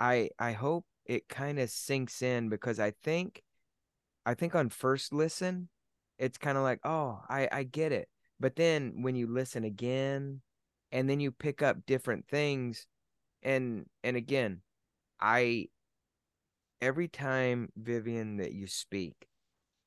I 0.00 0.30
I 0.38 0.52
hope 0.52 0.86
it 1.06 1.28
kind 1.28 1.58
of 1.60 1.70
sinks 1.70 2.22
in 2.22 2.48
because 2.50 2.80
I 2.80 2.92
think 2.92 3.42
I 4.26 4.34
think 4.34 4.54
on 4.54 4.68
first 4.70 5.12
listen, 5.12 5.68
it's 6.18 6.38
kind 6.38 6.56
of 6.58 6.64
like, 6.64 6.80
oh, 6.84 7.22
I 7.28 7.48
I 7.52 7.62
get 7.64 7.92
it. 7.92 8.08
But 8.40 8.56
then 8.56 9.02
when 9.02 9.16
you 9.16 9.26
listen 9.26 9.64
again, 9.64 10.42
and 10.92 11.08
then 11.10 11.20
you 11.20 11.32
pick 11.32 11.62
up 11.62 11.84
different 11.86 12.28
things, 12.28 12.86
and 13.42 13.86
and 14.04 14.16
again, 14.16 14.62
I 15.20 15.68
every 16.80 17.08
time 17.08 17.70
Vivianne 17.80 18.38
that 18.38 18.52
you 18.52 18.66
speak, 18.66 19.28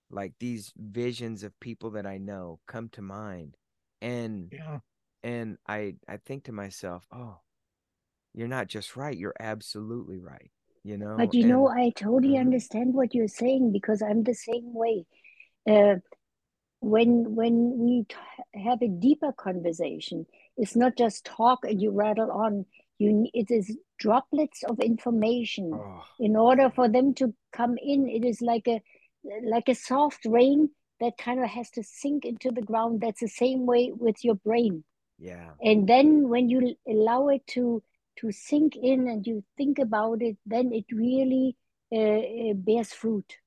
like 0.09 0.33
these 0.39 0.73
visions 0.77 1.43
of 1.43 1.59
people 1.59 1.91
that 1.91 2.05
I 2.05 2.17
know 2.17 2.59
come 2.67 2.89
to 2.89 3.01
mind, 3.01 3.57
and 4.01 4.51
Yeah. 4.51 4.79
and 5.23 5.57
I 5.67 5.95
I 6.07 6.17
think 6.17 6.45
to 6.45 6.51
myself, 6.51 7.05
oh, 7.11 7.39
you're 8.33 8.47
not 8.47 8.67
just 8.67 8.95
right, 8.95 9.17
you're 9.17 9.35
absolutely 9.39 10.19
right. 10.19 10.51
You 10.83 10.97
know, 10.97 11.17
but 11.17 11.33
you 11.33 11.43
know 11.43 11.67
i 11.67 11.89
totally 11.91 12.37
Mhm. 12.37 12.39
understand 12.39 12.93
what 12.93 13.13
you're 13.13 13.27
saying 13.27 13.71
because 13.71 14.01
i'm 14.01 14.23
the 14.23 14.33
same 14.33 14.73
way 14.73 15.05
uh, 15.69 15.95
when 16.79 17.35
when 17.35 17.77
we 17.77 18.05
t- 18.09 18.59
have 18.63 18.81
a 18.81 18.87
deeper 18.87 19.31
conversation 19.31 20.25
it's 20.57 20.75
not 20.75 20.97
just 20.97 21.25
talk 21.25 21.59
and 21.63 21.81
you 21.81 21.91
rattle 21.91 22.31
on 22.31 22.65
you 23.01 23.27
it 23.33 23.51
is 23.51 23.77
droplets 23.99 24.63
of 24.63 24.79
information. 24.79 25.81
Oh, 25.81 26.03
in 26.19 26.35
order 26.37 26.69
for 26.69 26.87
them 26.89 27.13
to 27.15 27.33
come 27.51 27.75
in 27.81 28.07
it 28.09 28.25
is 28.25 28.41
like 28.41 28.67
a 28.67 28.81
like 29.43 29.69
a 29.69 29.75
soft 29.75 30.25
rain 30.25 30.69
that 30.99 31.17
kind 31.17 31.39
of 31.43 31.49
has 31.49 31.69
to 31.71 31.83
sink 31.83 32.25
into 32.25 32.51
the 32.51 32.61
ground. 32.61 33.01
That's 33.01 33.21
the 33.21 33.27
same 33.27 33.65
way 33.65 33.91
with 33.93 34.23
your 34.23 34.35
brain. 34.35 34.83
Yeah, 35.19 35.53
and 35.61 35.87
then 35.87 36.29
when 36.29 36.49
you 36.49 36.75
allow 36.87 37.29
it 37.29 37.45
to 37.55 37.83
to 38.17 38.31
sink 38.31 38.75
in 38.75 39.07
and 39.07 39.25
you 39.27 39.43
think 39.57 39.79
about 39.79 40.21
it 40.21 40.37
then 40.45 40.71
it 40.73 40.85
really 40.91 41.55
uh, 41.91 41.97
uh, 42.51 42.53
bears 42.55 42.93
fruit. 42.93 43.37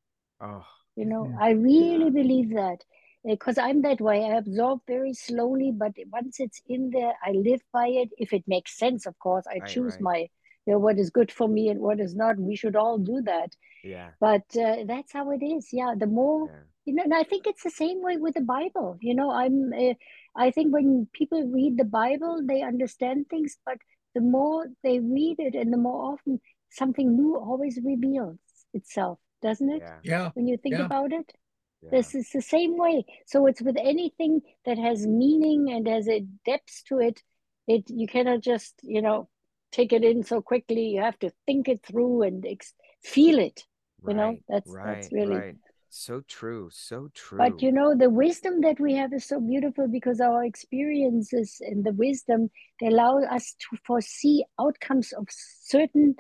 Oh, 0.41 0.65
you 0.97 1.05
know 1.05 1.31
Mhm. 1.31 1.39
i 1.41 1.51
really 1.51 2.09
Yeah. 2.09 2.11
believe 2.11 2.51
that 2.55 2.85
because 3.25 3.59
I'm 3.59 3.83
that 3.83 4.01
way. 4.01 4.25
I 4.25 4.37
absorb 4.37 4.81
very 4.87 5.15
slowly, 5.15 5.73
but 5.73 5.93
once 6.11 6.41
it's 6.41 6.61
in 6.69 6.91
there, 6.91 7.15
I 7.25 7.33
live 7.33 7.63
by 7.73 7.89
it. 7.89 8.11
If 8.19 8.33
it 8.33 8.45
makes 8.47 8.77
sense, 8.79 9.07
of 9.07 9.19
course, 9.19 9.47
I 9.47 9.61
Right, 9.61 9.65
choose 9.65 9.95
right. 9.95 10.01
my, 10.01 10.19
you 10.67 10.73
know, 10.75 10.79
what 10.79 10.99
is 10.99 11.11
good 11.11 11.33
for 11.33 11.49
me 11.49 11.69
and 11.69 11.81
what 11.81 12.01
is 12.01 12.15
not. 12.15 12.39
We 12.39 12.57
should 12.57 12.77
all 12.77 12.99
do 12.99 13.23
that. 13.23 13.57
Yeah. 13.83 14.11
But 14.21 14.45
uh, 14.57 14.85
that's 14.87 15.13
how 15.13 15.31
it 15.31 15.43
is. 15.43 15.69
Yeah, 15.73 15.95
the 15.97 16.07
more 16.07 16.49
Yeah. 16.49 16.63
you 16.85 16.95
know, 16.95 17.03
and 17.05 17.15
I 17.15 17.23
think 17.25 17.47
it's 17.47 17.63
the 17.63 17.71
same 17.71 18.03
way 18.03 18.17
with 18.19 18.35
the 18.35 18.43
Bible. 18.43 18.99
You 19.01 19.15
know, 19.15 19.31
I'm, 19.31 19.73
uh, 19.73 19.95
I 20.37 20.51
think 20.51 20.73
when 20.73 21.09
people 21.13 21.47
read 21.49 21.77
the 21.79 21.85
Bible, 21.85 22.43
they 22.47 22.63
understand 22.63 23.29
things, 23.31 23.57
but 23.65 23.79
the 24.15 24.21
more 24.21 24.67
they 24.83 25.01
read 25.01 25.37
it 25.39 25.55
and 25.55 25.73
the 25.73 25.79
more 25.79 26.13
often 26.13 26.41
something 26.71 27.17
new 27.17 27.37
always 27.37 27.79
reveals 27.83 28.39
itself, 28.75 29.19
doesn't 29.43 29.71
it? 29.71 29.83
Yeah. 29.83 29.99
Yeah. 30.03 30.31
When 30.35 30.47
you 30.47 30.57
think 30.59 30.75
Yeah. 30.75 30.87
about 30.87 31.13
it. 31.13 31.33
Yeah. 31.85 31.91
This 31.99 32.15
is 32.15 32.31
the 32.31 32.43
same 32.43 32.79
way. 32.79 33.05
So 33.27 33.47
it's 33.47 33.61
with 33.61 33.77
anything 33.79 34.41
that 34.65 34.79
has 34.79 35.07
meaning 35.07 35.71
and 35.71 35.87
has 35.87 36.09
a 36.09 36.21
depth 36.47 36.83
to 36.89 36.99
it. 37.01 37.23
It 37.67 37.85
you 37.89 38.07
cannot 38.07 38.41
just 38.41 38.75
you 38.83 39.03
know 39.03 39.29
take 39.73 39.93
it 39.93 40.05
in 40.05 40.23
so 40.23 40.41
quickly. 40.41 40.89
You 40.89 41.03
have 41.03 41.19
to 41.21 41.31
think 41.47 41.69
it 41.69 41.85
through 41.85 42.23
and 42.23 42.45
ex- 42.47 42.75
feel 43.03 43.39
it. 43.39 43.65
You 44.07 44.15
know 44.15 44.37
that's 44.49 44.71
right, 44.71 44.97
that's 44.97 45.13
really. 45.13 45.37
right. 45.37 45.57
So 45.91 46.23
true. 46.27 46.71
So 46.73 47.09
true. 47.15 47.39
But 47.39 47.63
you 47.63 47.73
know 47.73 47.95
the 47.95 48.11
wisdom 48.11 48.61
that 48.63 48.81
we 48.81 48.95
have 48.95 49.13
is 49.13 49.25
so 49.27 49.41
beautiful 49.41 49.87
because 49.89 50.21
our 50.21 50.45
experiences 50.45 51.59
and 51.61 51.85
the 51.85 51.93
wisdom 51.93 52.51
they 52.81 52.89
allow 52.89 53.23
us 53.23 53.55
to 53.61 53.77
foresee 53.87 54.45
outcomes 54.59 55.13
of 55.13 55.27
certain 55.31 56.17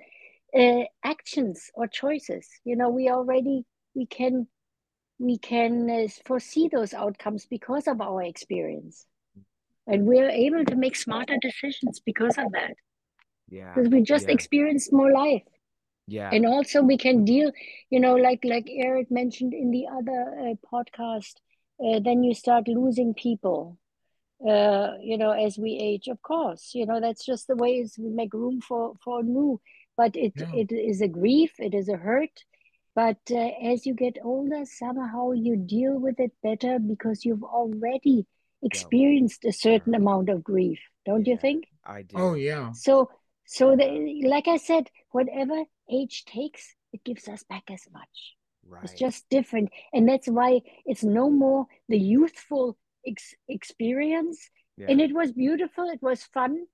uh, 0.59 0.85
actions 1.05 1.71
or 1.75 1.87
choices. 1.87 2.49
You 2.65 2.77
know 2.77 2.89
we 2.89 3.09
already 3.11 3.65
we 3.95 4.07
can 4.07 4.47
we 5.19 5.39
can 5.39 5.89
uh, 5.91 6.09
foresee 6.27 6.69
those 6.69 6.93
outcomes 6.95 7.47
because 7.47 7.87
of 7.87 8.01
our 8.01 8.23
experience 8.23 9.07
and 9.87 10.07
we're 10.07 10.31
able 10.31 10.65
to 10.65 10.77
make 10.77 10.97
smarter 10.97 11.37
decisions 11.41 12.01
because 12.05 12.37
of 12.39 12.51
that 12.53 12.75
yeah. 13.49 13.73
because 13.75 13.91
we 13.91 14.03
just 14.03 14.27
yeah. 14.27 14.35
experienced 14.35 14.93
more 14.93 15.13
life 15.13 15.43
Yeah. 16.07 16.31
and 16.33 16.45
also 16.47 16.83
we 16.83 16.97
can 16.99 17.25
deal 17.25 17.53
you 17.91 18.01
know 18.01 18.15
like 18.17 18.45
like 18.45 18.67
eric 18.69 19.11
mentioned 19.11 19.55
in 19.55 19.71
the 19.71 19.87
other 19.99 20.21
uh, 20.45 20.55
podcast 20.73 21.35
uh, 21.85 22.01
then 22.01 22.23
you 22.23 22.35
start 22.35 22.69
losing 22.69 23.15
people 23.15 23.79
uh, 24.47 24.89
you 25.01 25.17
know 25.17 25.31
as 25.31 25.57
we 25.59 25.79
age 25.91 26.09
of 26.09 26.21
course 26.23 26.71
you 26.75 26.87
know 26.87 27.01
that's 27.01 27.25
just 27.25 27.47
the 27.47 27.57
way 27.57 27.71
it's, 27.81 27.99
we 27.99 28.11
make 28.11 28.35
room 28.35 28.61
for 28.61 28.95
for 29.05 29.23
new 29.23 29.61
but 29.97 30.17
it 30.17 30.33
Yeah. 30.37 30.53
it 30.63 30.73
is 30.73 31.01
a 31.01 31.09
grief 31.09 31.53
it 31.59 31.75
is 31.75 31.89
a 31.89 31.97
hurt 31.97 32.37
but 32.95 33.19
uh, 33.31 33.51
as 33.73 33.87
you 33.87 33.95
get 33.95 34.17
older 34.23 34.65
somehow 34.65 35.33
you 35.33 35.57
deal 35.57 35.99
with 35.99 36.19
it 36.21 36.33
better 36.43 36.79
because 36.79 37.25
you've 37.25 37.43
already 37.45 38.27
experienced 38.63 39.45
a 39.45 39.53
certain 39.53 39.95
amount 39.95 40.29
of 40.29 40.43
grief 40.45 40.81
don't 41.07 41.27
you 41.27 41.37
think 41.37 41.65
I 41.85 42.03
do. 42.03 42.17
Oh 42.17 42.35
yeah. 42.35 42.73
so 42.73 43.11
so 43.45 43.71
Yeah. 43.71 43.77
the, 43.87 44.23
like 44.29 44.49
i 44.49 44.57
said 44.57 44.91
whatever 45.11 45.65
age 45.91 46.25
takes 46.25 46.75
it 46.93 47.05
gives 47.05 47.29
us 47.29 47.43
back 47.43 47.65
as 47.71 47.87
much 47.93 48.37
Right. 48.67 48.83
it's 48.85 48.95
just 48.95 49.29
different 49.29 49.69
and 49.93 50.09
that's 50.09 50.27
why 50.29 50.63
it's 50.87 51.05
no 51.05 51.29
more 51.29 51.67
the 51.91 51.99
youthful 51.99 52.79
ex- 53.07 53.35
experience 53.47 54.49
yeah. 54.79 54.87
and 54.89 55.01
it 55.03 55.13
was 55.15 55.33
beautiful 55.33 55.91
it 55.91 56.01
was 56.01 56.23
fun 56.25 56.65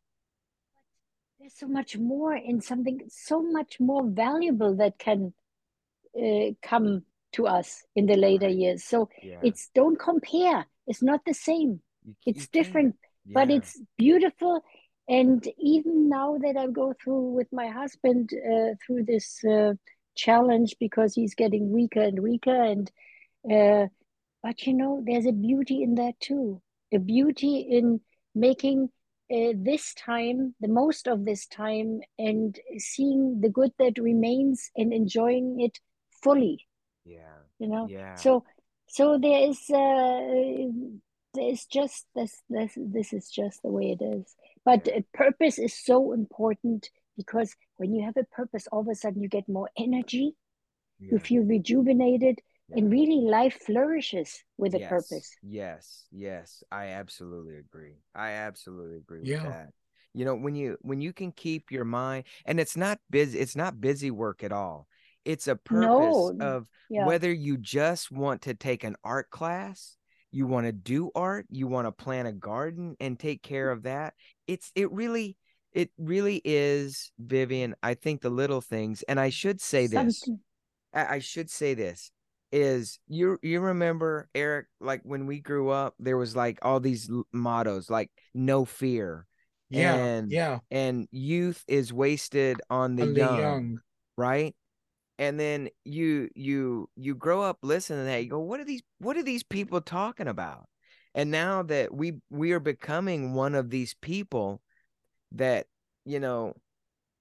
there's 1.40 1.58
so 1.58 1.66
much 1.66 1.96
more 1.98 2.34
in 2.36 2.60
something 2.60 3.00
so 3.08 3.42
much 3.42 3.80
more 3.80 4.04
valuable 4.06 4.76
that 4.76 4.98
can 4.98 5.32
uh, 6.16 6.52
come 6.62 7.04
to 7.32 7.46
us 7.46 7.84
in 7.94 8.06
the 8.06 8.16
later 8.16 8.48
years. 8.48 8.84
So 8.84 9.08
yeah. 9.22 9.38
it's 9.42 9.70
don't 9.74 9.98
compare. 9.98 10.66
It's 10.86 11.02
not 11.02 11.20
the 11.24 11.34
same. 11.34 11.80
You- 12.04 12.16
it's 12.26 12.42
you 12.42 12.62
different 12.62 12.96
but 13.32 13.50
it's 13.50 13.80
beautiful. 13.96 14.62
And 15.08 15.46
even 15.58 16.08
now 16.08 16.38
that 16.38 16.56
i 16.56 16.66
go 16.66 16.94
through 17.02 17.32
with 17.32 17.48
my 17.52 17.68
husband 17.68 18.30
uh, 18.32 18.74
through 18.84 19.04
this 19.04 19.42
uh, 19.44 19.74
challenge 20.14 20.76
because 20.78 21.14
he's 21.14 21.34
getting 21.34 21.72
weaker 21.72 22.00
and 22.00 22.20
weaker 22.20 22.62
and 22.62 22.90
uh, 23.50 23.86
but 24.42 24.66
you 24.66 24.74
know 24.74 25.02
there's 25.06 25.26
a 25.26 25.32
beauty 25.32 25.82
in 25.82 25.94
that 25.96 26.18
too. 26.20 26.62
A 26.92 26.98
beauty 26.98 27.60
in 27.70 28.00
making 28.34 28.88
uh, 29.32 29.52
this 29.54 29.94
time 29.94 30.54
the 30.60 30.68
most 30.68 31.06
of 31.06 31.24
this 31.24 31.46
time 31.46 32.00
and 32.18 32.58
seeing 32.78 33.40
the 33.40 33.48
good 33.48 33.70
that 33.78 33.98
remains 33.98 34.70
and 34.76 34.92
enjoying 34.92 35.60
it 35.60 35.78
fully 36.22 36.66
yeah. 37.04 37.38
you 37.58 37.68
know 37.68 37.88
Yeah. 37.88 38.16
so 38.16 38.44
so 38.88 39.18
there 39.18 39.48
is 39.48 39.70
uh 39.70 40.66
there's 41.34 41.64
just 41.66 42.06
this 42.14 42.42
this 42.48 42.72
this 42.76 43.12
is 43.12 43.30
just 43.30 43.62
the 43.62 43.70
way 43.70 43.96
it 43.98 44.02
is 44.04 44.34
but 44.64 44.86
Yeah. 44.86 44.96
uh, 44.96 45.00
purpose 45.14 45.58
is 45.58 45.74
so 45.74 46.12
important 46.12 46.90
because 47.16 47.54
when 47.76 47.94
you 47.94 48.04
have 48.04 48.16
a 48.16 48.24
purpose 48.24 48.66
all 48.72 48.80
of 48.80 48.88
a 48.88 48.94
sudden 48.94 49.22
you 49.22 49.28
get 49.28 49.48
more 49.48 49.70
energy 49.78 50.34
you 50.98 51.18
feel 51.18 51.42
rejuvenated 51.42 52.38
and 52.72 52.90
really 52.90 53.20
life 53.28 53.58
flourishes 53.66 54.44
with 54.58 54.74
a 54.74 54.78
yes. 54.78 54.88
purpose 54.88 55.36
Yes. 55.42 56.06
Yes. 56.12 56.62
I 56.70 56.86
absolutely 56.88 57.56
agree. 57.56 57.96
I 58.14 58.30
absolutely 58.32 58.96
agree 58.98 59.22
Yeah. 59.22 59.42
with 59.42 59.52
that. 59.52 59.70
You 60.14 60.24
know, 60.24 60.34
when 60.34 60.54
you 60.54 60.76
when 60.82 61.00
you 61.00 61.12
can 61.12 61.32
keep 61.32 61.70
your 61.70 61.84
mind 61.84 62.24
and 62.44 62.60
it's 62.60 62.76
not 62.76 62.98
busy, 63.10 63.38
it's 63.38 63.56
not 63.56 63.80
busy 63.80 64.10
work 64.10 64.42
at 64.42 64.52
all. 64.52 64.86
It's 65.24 65.48
a 65.48 65.56
purpose 65.56 65.86
No, 65.86 66.34
of 66.40 66.66
yeah 66.88 67.06
whether 67.06 67.32
you 67.32 67.56
just 67.56 68.10
want 68.10 68.42
to 68.42 68.54
take 68.54 68.84
an 68.84 68.96
art 69.04 69.30
class, 69.30 69.96
you 70.32 70.46
want 70.46 70.66
to 70.66 70.72
do 70.72 71.10
art, 71.14 71.46
you 71.50 71.66
want 71.66 71.86
to 71.86 71.92
plant 71.92 72.28
a 72.28 72.32
garden 72.32 72.96
and 73.00 73.18
take 73.18 73.42
care 73.42 73.68
mm. 73.68 73.72
of 73.72 73.82
that. 73.84 74.14
It's 74.46 74.72
it 74.74 74.90
really 74.92 75.36
it 75.72 75.90
really 75.98 76.40
is 76.44 77.12
Vivianne, 77.24 77.74
I 77.82 77.94
think 77.94 78.22
the 78.22 78.30
little 78.30 78.60
things 78.60 79.02
and 79.02 79.20
I 79.20 79.30
should 79.30 79.60
say 79.60 79.86
this. 79.86 80.28
I, 80.92 81.16
I 81.16 81.18
should 81.20 81.48
say 81.50 81.74
this 81.74 82.10
is 82.52 82.98
you 83.06 83.38
you 83.42 83.60
remember 83.60 84.28
Eric 84.34 84.66
like 84.80 85.02
when 85.04 85.26
we 85.26 85.38
grew 85.38 85.68
up 85.70 85.94
there 86.00 86.16
was 86.16 86.34
like 86.34 86.58
all 86.62 86.80
these 86.80 87.08
l- 87.08 87.24
mottos 87.32 87.88
like 87.88 88.10
no 88.34 88.64
fear 88.64 89.26
Yeah. 89.68 89.94
and 89.94 90.32
Yeah. 90.32 90.58
and 90.70 91.06
youth 91.12 91.62
is 91.68 91.92
wasted 91.92 92.60
on 92.68 92.96
the 92.96 93.02
On 93.04 93.14
the 93.14 93.20
young, 93.20 93.38
young. 93.38 93.80
right 94.16 94.56
and 95.20 95.38
then 95.38 95.68
you 95.84 96.30
you 96.34 96.88
you 96.96 97.14
grow 97.14 97.42
up 97.42 97.58
listening 97.62 98.00
to 98.00 98.04
that 98.06 98.24
you 98.24 98.30
go 98.30 98.40
what 98.40 98.58
are 98.58 98.64
these 98.64 98.82
what 98.98 99.18
are 99.18 99.22
these 99.22 99.42
people 99.42 99.80
talking 99.82 100.26
about? 100.26 100.64
And 101.14 101.30
now 101.30 101.62
that 101.64 101.94
we 101.94 102.14
we 102.30 102.52
are 102.52 102.60
becoming 102.60 103.34
one 103.34 103.54
of 103.54 103.68
these 103.68 103.94
people 104.00 104.62
that 105.32 105.66
you 106.06 106.20
know 106.20 106.54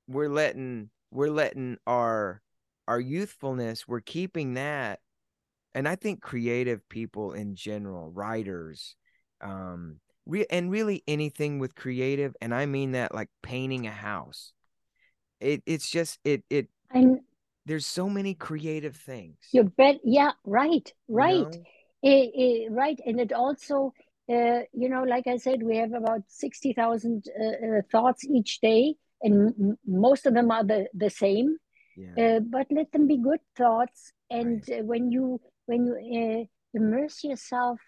we're 0.08 0.30
letting 0.30 0.90
we're 1.12 1.30
letting 1.30 1.78
our 1.86 2.42
our 2.88 3.00
youthfulness 3.00 3.88
we're 3.88 4.00
keeping 4.00 4.56
that 4.56 5.00
and 5.76 5.88
i 5.88 5.96
think 5.96 6.22
creative 6.22 6.88
people 6.90 7.34
in 7.34 7.54
general 7.54 8.10
writers 8.10 8.96
um 9.42 9.98
re- 10.26 10.48
and 10.50 10.72
really 10.72 11.04
anything 11.08 11.60
with 11.60 11.76
creative 11.76 12.36
and 12.42 12.54
i 12.56 12.66
mean 12.66 12.94
that 12.94 13.14
like 13.14 13.30
painting 13.44 13.86
a 13.86 13.92
house. 13.92 14.54
It 15.40 15.62
it's 15.66 15.90
just 15.90 16.20
it 16.24 16.44
it 16.50 16.68
and 16.92 17.20
there's 17.70 17.86
so 17.86 18.10
many 18.10 18.34
creative 18.34 18.96
things. 18.96 19.38
You 19.54 19.64
bet 19.64 19.98
yeah 20.04 20.32
right 20.44 20.92
you 21.10 21.16
right. 21.16 21.54
know? 21.54 21.64
Eh, 22.04 22.28
eh, 22.44 22.68
right 22.72 23.00
and 23.06 23.20
it 23.20 23.32
also 23.32 23.94
uh, 24.32 24.62
you 24.74 24.90
know 24.90 25.04
like 25.04 25.28
i 25.28 25.36
said 25.38 25.62
we 25.62 25.78
have 25.78 25.94
about 25.94 26.22
60000 26.28 27.26
uh, 27.40 27.44
uh, 27.44 27.82
thoughts 27.92 28.24
each 28.26 28.60
day 28.62 28.96
and 29.22 29.54
m- 29.60 29.78
most 29.86 30.26
of 30.26 30.34
them 30.34 30.50
are 30.50 30.64
the, 30.64 30.88
the 30.94 31.10
same. 31.10 31.58
Yeah. 31.98 32.38
Uh, 32.38 32.40
but 32.40 32.68
let 32.72 32.92
them 32.92 33.06
be 33.08 33.18
good 33.18 33.40
thoughts 33.56 34.14
and 34.30 34.64
right. 34.68 34.80
uh, 34.80 34.84
when 34.84 35.12
you 35.12 35.40
when 35.68 35.86
you 35.86 35.96
uh, 36.22 36.44
immerse 36.80 37.24
yourself 37.24 37.80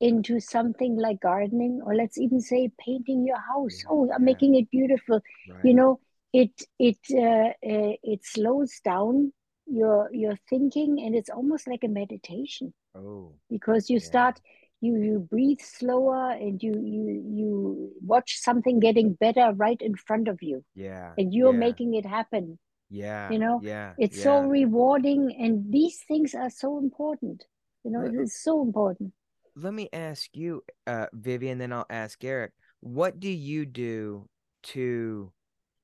into 0.00 0.40
something 0.40 0.96
like 0.96 1.20
gardening 1.20 1.80
or 1.84 1.94
let's 1.94 2.18
even 2.18 2.40
say 2.40 2.70
painting 2.84 3.26
your 3.26 3.40
house. 3.52 3.82
Yeah, 3.84 3.90
oh 3.90 4.08
i'm 4.14 4.22
yeah. 4.22 4.24
making 4.32 4.54
it 4.56 4.70
beautiful. 4.70 5.20
You 5.62 5.74
know 5.74 6.00
it 6.32 6.50
it 6.78 6.98
uh, 7.12 7.50
uh, 7.66 7.94
it 8.02 8.24
slows 8.24 8.80
down 8.84 9.32
your 9.66 10.08
your 10.12 10.36
thinking 10.48 11.00
and 11.00 11.14
it's 11.14 11.30
almost 11.30 11.68
like 11.68 11.84
a 11.84 11.88
meditation 11.88 12.72
oh 12.94 13.34
because 13.48 13.90
you 13.90 13.98
Yeah. 13.98 14.06
start 14.06 14.40
you 14.80 14.96
you 14.96 15.18
breathe 15.18 15.60
slower 15.60 16.30
and 16.32 16.62
you 16.62 16.72
you 16.72 17.22
you 17.40 17.92
watch 18.02 18.38
something 18.38 18.80
getting 18.80 19.14
better 19.14 19.52
right 19.56 19.80
in 19.80 19.94
front 19.94 20.28
of 20.28 20.42
you 20.42 20.64
yeah 20.74 21.12
and 21.18 21.34
you're 21.34 21.52
yeah, 21.52 21.58
making 21.58 21.94
it 21.94 22.06
happen 22.06 22.58
yeah 22.88 23.30
you 23.30 23.38
know 23.38 23.60
yeah 23.62 23.92
it's 23.98 24.18
yeah. 24.18 24.22
so 24.22 24.40
rewarding 24.40 25.34
and 25.38 25.72
these 25.72 26.02
things 26.08 26.34
are 26.34 26.50
so 26.50 26.78
important 26.78 27.44
you 27.84 27.90
know 27.90 28.02
it 28.02 28.14
is 28.14 28.34
so 28.42 28.62
important 28.62 29.12
let 29.56 29.74
me 29.74 29.88
ask 29.92 30.36
you, 30.36 30.62
uh, 30.86 31.06
Vivianne, 31.14 31.58
then 31.58 31.72
I'll 31.72 31.86
ask 31.90 32.22
Eric. 32.24 32.52
What 32.80 33.20
do 33.20 33.28
you 33.28 33.66
do 33.66 34.28
to 34.74 35.32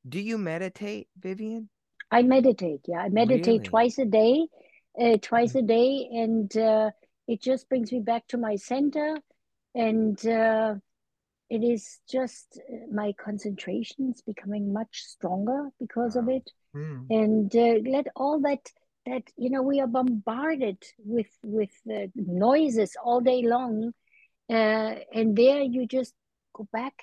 do 0.08 0.20
you 0.20 0.38
meditate, 0.38 1.08
Vivianne? 1.20 1.68
I 2.10 2.22
meditate. 2.22 2.80
Yeah, 2.86 2.98
I 2.98 3.08
meditate 3.08 3.62
Really? 3.62 3.68
twice 3.68 3.98
a 3.98 4.04
day, 4.04 4.46
uh, 5.00 5.16
twice 5.20 5.54
a 5.54 5.62
day, 5.62 6.08
and 6.12 6.56
uh, 6.56 6.90
it 7.26 7.42
just 7.42 7.68
brings 7.68 7.92
me 7.92 8.00
back 8.00 8.26
to 8.28 8.38
my 8.38 8.56
center 8.56 9.18
and 9.74 10.24
uh, 10.26 10.74
it 11.50 11.62
is 11.62 11.98
just 12.08 12.60
uh, 12.68 12.86
my 12.92 13.12
concentration 13.12 14.12
is 14.14 14.22
becoming 14.22 14.72
much 14.72 15.02
stronger 15.02 15.70
because 15.78 16.16
of 16.16 16.28
it 16.28 16.50
Mm. 16.74 17.06
and 17.08 17.56
uh, 17.56 17.90
let 17.90 18.06
all 18.16 18.40
that 18.40 18.70
that 19.06 19.22
you 19.38 19.48
know 19.48 19.62
we 19.62 19.80
are 19.80 19.86
bombarded 19.86 20.76
with 20.98 21.30
with 21.42 21.70
uh, 21.90 22.06
noises 22.16 22.96
all 23.02 23.20
day 23.20 23.40
long 23.42 23.92
uh, 24.50 24.94
and 25.14 25.34
there 25.36 25.62
you 25.62 25.86
just 25.86 26.12
go 26.52 26.68
back 26.70 26.94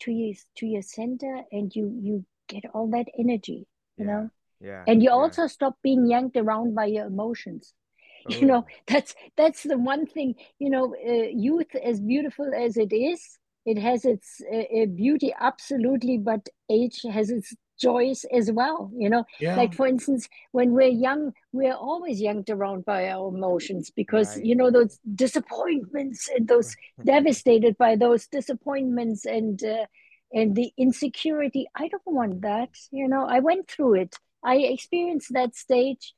to 0.00 0.10
your 0.10 0.34
to 0.56 0.66
your 0.66 0.82
center 0.82 1.42
and 1.52 1.76
you 1.76 1.92
you 2.00 2.24
get 2.48 2.64
all 2.74 2.88
that 2.90 3.06
energy 3.18 3.66
you 3.98 4.04
Yeah. 4.04 4.06
know 4.06 4.30
Yeah. 4.60 4.86
and 4.86 5.02
you 5.02 5.10
yeah. 5.12 5.12
also 5.12 5.46
stop 5.46 5.76
being 5.82 6.06
yanked 6.08 6.36
around 6.36 6.74
by 6.74 6.86
your 6.86 7.06
emotions 7.06 7.74
you 8.28 8.46
know 8.46 8.64
Oh, 8.64 8.78
that's 8.86 9.14
that's 9.36 9.62
the 9.62 9.78
one 9.78 10.06
thing 10.06 10.34
you 10.58 10.70
know 10.70 10.94
uh, 11.08 11.28
youth 11.32 11.74
as 11.84 12.00
beautiful 12.00 12.50
as 12.54 12.76
it 12.76 12.92
is 12.92 13.38
it 13.66 13.78
has 13.78 14.04
its 14.04 14.40
uh, 14.52 14.82
uh, 14.82 14.86
beauty 14.86 15.34
absolutely 15.40 16.18
but 16.18 16.48
age 16.70 17.02
has 17.10 17.30
its 17.30 17.54
joys 17.80 18.24
as 18.34 18.50
well 18.50 18.90
you 18.96 19.08
know 19.08 19.24
Yeah. 19.38 19.56
like 19.56 19.72
for 19.72 19.86
instance 19.86 20.28
when 20.52 20.72
we're 20.72 20.88
young 20.88 21.32
we're 21.52 21.74
always 21.74 22.20
yanked 22.20 22.50
around 22.50 22.84
by 22.84 23.08
our 23.08 23.28
emotions 23.28 23.90
because 23.94 24.36
Right. 24.36 24.42
you 24.42 24.54
know 24.56 24.70
those 24.70 24.98
disappointments 25.14 26.28
and 26.36 26.48
those 26.48 26.74
devastated 27.04 27.76
by 27.78 27.94
those 27.94 28.26
disappointments 28.26 29.24
and 29.24 29.62
uh, 29.62 29.86
and 30.32 30.54
the 30.56 30.72
insecurity 30.76 31.66
i 31.74 31.88
don't 31.88 32.06
want 32.06 32.40
that 32.42 32.70
you 32.90 33.08
know 33.08 33.26
i 33.26 33.38
went 33.40 33.68
through 33.70 33.94
it. 33.94 34.16
I 34.44 34.56
experienced 34.58 35.32
that 35.32 35.56
stage 35.56 36.14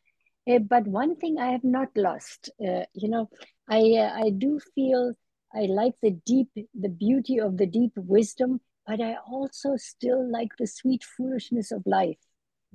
uh, 0.50 0.58
but 0.58 0.86
one 0.86 1.16
thing 1.16 1.38
i 1.38 1.50
have 1.52 1.64
not 1.64 1.88
lost 1.96 2.50
uh, 2.60 2.84
you 2.94 3.08
know 3.08 3.28
i 3.68 3.80
uh, 4.04 4.12
i 4.24 4.30
do 4.30 4.60
feel 4.74 5.14
i 5.54 5.60
like 5.62 5.94
the 6.02 6.10
deep 6.26 6.48
the 6.54 6.88
beauty 6.88 7.38
of 7.38 7.56
the 7.56 7.66
deep 7.66 7.92
wisdom 7.96 8.60
but 8.86 9.00
i 9.00 9.16
also 9.30 9.76
still 9.76 10.30
like 10.30 10.50
the 10.58 10.66
sweet 10.66 11.04
foolishness 11.04 11.70
of 11.72 11.82
life. 11.86 12.18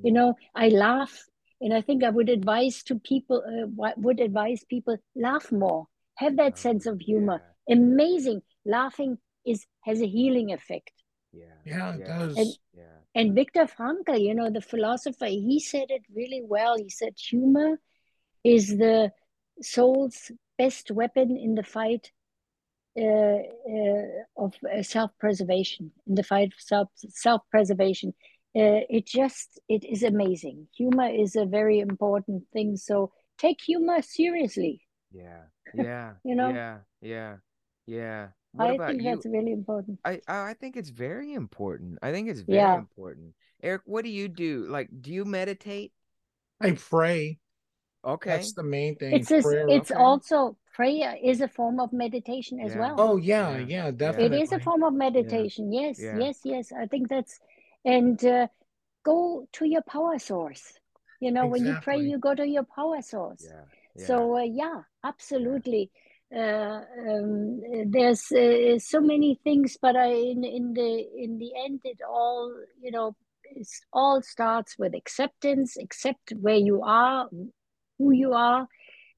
You 0.02 0.12
know 0.14 0.36
i 0.56 0.70
laugh 0.70 1.26
and 1.62 1.74
i 1.74 1.82
think 1.82 2.04
i 2.04 2.10
would 2.10 2.30
advise 2.30 2.84
to 2.84 2.96
people 3.00 3.44
uh, 3.48 3.68
would 3.98 4.20
advise 4.20 4.64
people 4.64 4.98
laugh 5.16 5.52
more. 5.52 5.88
Have 6.16 6.38
that 6.38 6.54
Oh, 6.54 6.56
sense 6.58 6.86
of 6.86 7.00
humor. 7.02 7.42
Amazing. 7.70 8.42
Laughing 8.66 9.18
is 9.46 9.66
has 9.82 10.02
a 10.02 10.08
healing 10.08 10.52
effect 10.54 10.92
Yeah. 11.36 11.58
Yeah, 11.66 11.94
it 11.96 12.06
does. 12.06 12.38
and 12.38 12.50
Yeah. 12.74 12.98
and 13.14 13.36
Viktor 13.36 13.66
Frankl, 13.66 14.20
you 14.20 14.34
know, 14.36 14.50
the 14.50 14.62
philosopher, 14.62 15.26
he 15.26 15.60
said 15.60 15.88
it 15.90 16.04
really 16.14 16.42
well. 16.44 16.78
He 16.78 16.90
said 16.90 17.14
humor 17.18 17.80
is 18.44 18.78
the 18.78 19.12
soul's 19.62 20.32
best 20.58 20.92
weapon 20.92 21.38
in 21.38 21.56
the 21.56 21.64
fight 21.64 22.12
uh, 22.98 23.02
uh, 23.02 24.06
of 24.38 24.54
uh, 24.64 24.82
self-preservation, 24.82 25.92
in 26.08 26.16
the 26.16 26.24
fight 26.24 26.48
of 26.54 26.60
self 26.60 26.90
self-preservation. 26.96 28.14
Uh, 28.56 28.88
it 28.90 29.06
just 29.06 29.60
it 29.68 29.84
is 29.84 30.02
amazing. 30.04 30.68
Humor 30.78 31.10
is 31.10 31.36
a 31.36 31.46
very 31.46 31.80
important 31.80 32.44
thing. 32.54 32.78
So 32.78 33.12
take 33.38 33.60
humor 33.62 34.02
seriously. 34.02 34.82
Yeah. 35.12 35.44
Yeah. 35.74 36.14
You 36.24 36.36
know, 36.36 36.50
Yeah. 36.50 36.78
Yeah. 37.02 37.36
Yeah. 37.86 38.28
What 38.56 38.70
I 38.70 38.76
about 38.76 38.90
think 38.90 39.04
you? 39.04 39.10
that's 39.12 39.26
really 39.26 39.52
important. 39.52 40.00
I 40.06 40.22
I 40.28 40.52
I 40.52 40.54
think 40.54 40.78
it's 40.78 40.90
very 40.90 41.34
important. 41.34 42.00
I 42.02 42.12
think 42.12 42.30
it's 42.30 42.42
very 42.42 42.60
Yeah. 42.60 42.78
important. 42.78 43.36
Eric, 43.62 43.82
what 43.86 44.04
do 44.04 44.12
you 44.12 44.28
do? 44.28 44.66
Like, 44.70 44.90
do 45.02 45.12
you 45.12 45.26
meditate? 45.26 45.92
I 46.62 46.72
pray. 46.72 47.40
Okay. 48.04 48.30
That's 48.30 48.54
the 48.54 48.64
main 48.64 48.96
thing. 48.96 49.16
It's 49.16 49.30
this, 49.30 49.44
Prayer. 49.44 49.68
it's 49.68 49.92
Okay. 49.92 50.00
also 50.00 50.58
prayer 50.74 51.18
is 51.24 51.42
a 51.42 51.48
form 51.48 51.80
of 51.80 51.92
meditation 51.92 52.60
as 52.60 52.72
Yeah. 52.72 52.80
well. 52.80 52.96
Oh 53.00 53.18
yeah, 53.18 53.50
Yeah. 53.52 53.58
yeah, 53.58 53.66
Yeah. 53.68 53.88
It 53.88 53.98
definitely. 53.98 54.38
It 54.38 54.44
is 54.44 54.52
a 54.52 54.60
form 54.60 54.84
of 54.84 54.94
meditation. 54.94 55.74
Yes, 55.74 56.00
Yeah. 56.00 56.20
yes, 56.20 56.42
yes. 56.44 56.72
I 56.72 56.86
think 56.88 57.10
that's, 57.10 57.40
and 57.84 58.24
uh, 58.24 58.48
go 59.04 59.48
to 59.54 59.66
your 59.66 59.82
power 59.84 60.20
source. 60.20 60.80
You 61.20 61.32
know, 61.32 61.48
when 61.48 61.66
you 61.66 61.76
pray, 61.82 62.00
you 62.00 62.20
go 62.20 62.36
to 62.36 62.46
your 62.46 62.64
power 62.64 63.02
source. 63.02 63.44
Yeah. 63.44 63.66
Yeah. 63.96 64.06
So, 64.06 64.38
uh, 64.38 64.42
yeah, 64.42 64.84
absolutely. 65.04 65.92
Uh, 66.34 66.82
um, 67.08 67.62
there's 67.88 68.32
uh, 68.32 68.80
so 68.80 69.00
many 69.00 69.40
things, 69.44 69.78
but 69.82 69.96
I, 69.96 70.08
in 70.08 70.44
in 70.44 70.74
the 70.74 71.08
in 71.18 71.38
the 71.38 71.52
end, 71.66 71.82
it 71.84 72.00
all 72.08 72.54
you 72.82 72.92
know, 72.92 73.16
it's 73.44 73.82
all 73.94 74.22
starts 74.22 74.78
with 74.78 74.96
acceptance. 74.96 75.78
Accept 75.78 76.34
where 76.40 76.56
you 76.56 76.82
are, 76.84 77.30
who 77.98 78.12
you 78.12 78.34
are. 78.34 78.68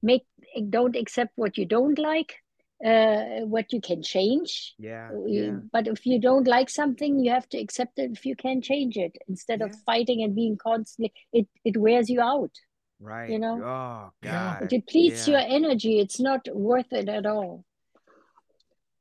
Make 0.02 0.26
don't 0.70 0.96
accept 0.96 1.32
what 1.36 1.58
you 1.58 1.64
don't 1.64 1.98
like, 1.98 2.36
uh, 2.84 3.44
what 3.46 3.72
you 3.72 3.80
can 3.80 4.02
change. 4.02 4.74
Yeah. 4.78 5.10
Yeah. 5.26 5.56
But 5.72 5.88
if 5.88 6.06
you 6.06 6.20
don't 6.20 6.46
like 6.46 6.70
something, 6.70 7.18
you 7.18 7.32
have 7.32 7.48
to 7.48 7.58
accept 7.58 7.98
it 7.98 8.12
if 8.12 8.24
you 8.24 8.36
can 8.36 8.62
change 8.62 8.96
it 8.96 9.16
instead 9.28 9.62
of 9.62 9.74
fighting 9.86 10.22
and 10.22 10.34
being 10.34 10.56
constantly. 10.56 11.12
It 11.32 11.48
it 11.64 11.76
wears 11.76 12.08
you 12.08 12.20
out. 12.20 12.52
Right. 13.00 13.30
You 13.30 13.38
know, 13.38 13.62
Oh 13.62 14.12
Yeah. 14.22 14.58
it 14.62 14.70
depletes 14.70 15.28
Yeah. 15.28 15.38
your 15.40 15.48
energy. 15.48 16.00
It's 16.00 16.18
not 16.20 16.48
worth 16.52 16.92
it 16.92 17.08
at 17.08 17.26
all. 17.26 17.64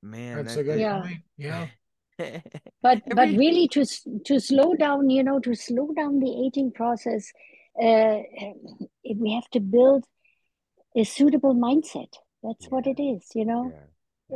Man, 0.01 0.37
That's 0.37 0.55
that 0.55 0.61
a 0.61 0.63
good 0.63 0.79
Yeah. 0.79 1.01
point. 1.01 1.23
Yeah. 1.37 1.67
But 2.81 3.01
but 3.15 3.29
really 3.29 3.67
to 3.69 3.85
to 4.25 4.39
slow 4.39 4.75
down, 4.75 5.09
you 5.09 5.23
know, 5.23 5.39
to 5.39 5.55
slow 5.55 5.93
down 5.93 6.19
the 6.19 6.45
aging 6.45 6.71
process, 6.71 7.31
uh, 7.81 8.21
we 9.15 9.33
have 9.33 9.49
to 9.51 9.59
build 9.59 10.05
a 10.95 11.03
suitable 11.03 11.53
mindset. 11.55 12.13
That's 12.43 12.69
what 12.69 12.87
it 12.87 12.99
is, 13.01 13.29
you 13.35 13.45
know. 13.45 13.71
yeah. 13.73 13.83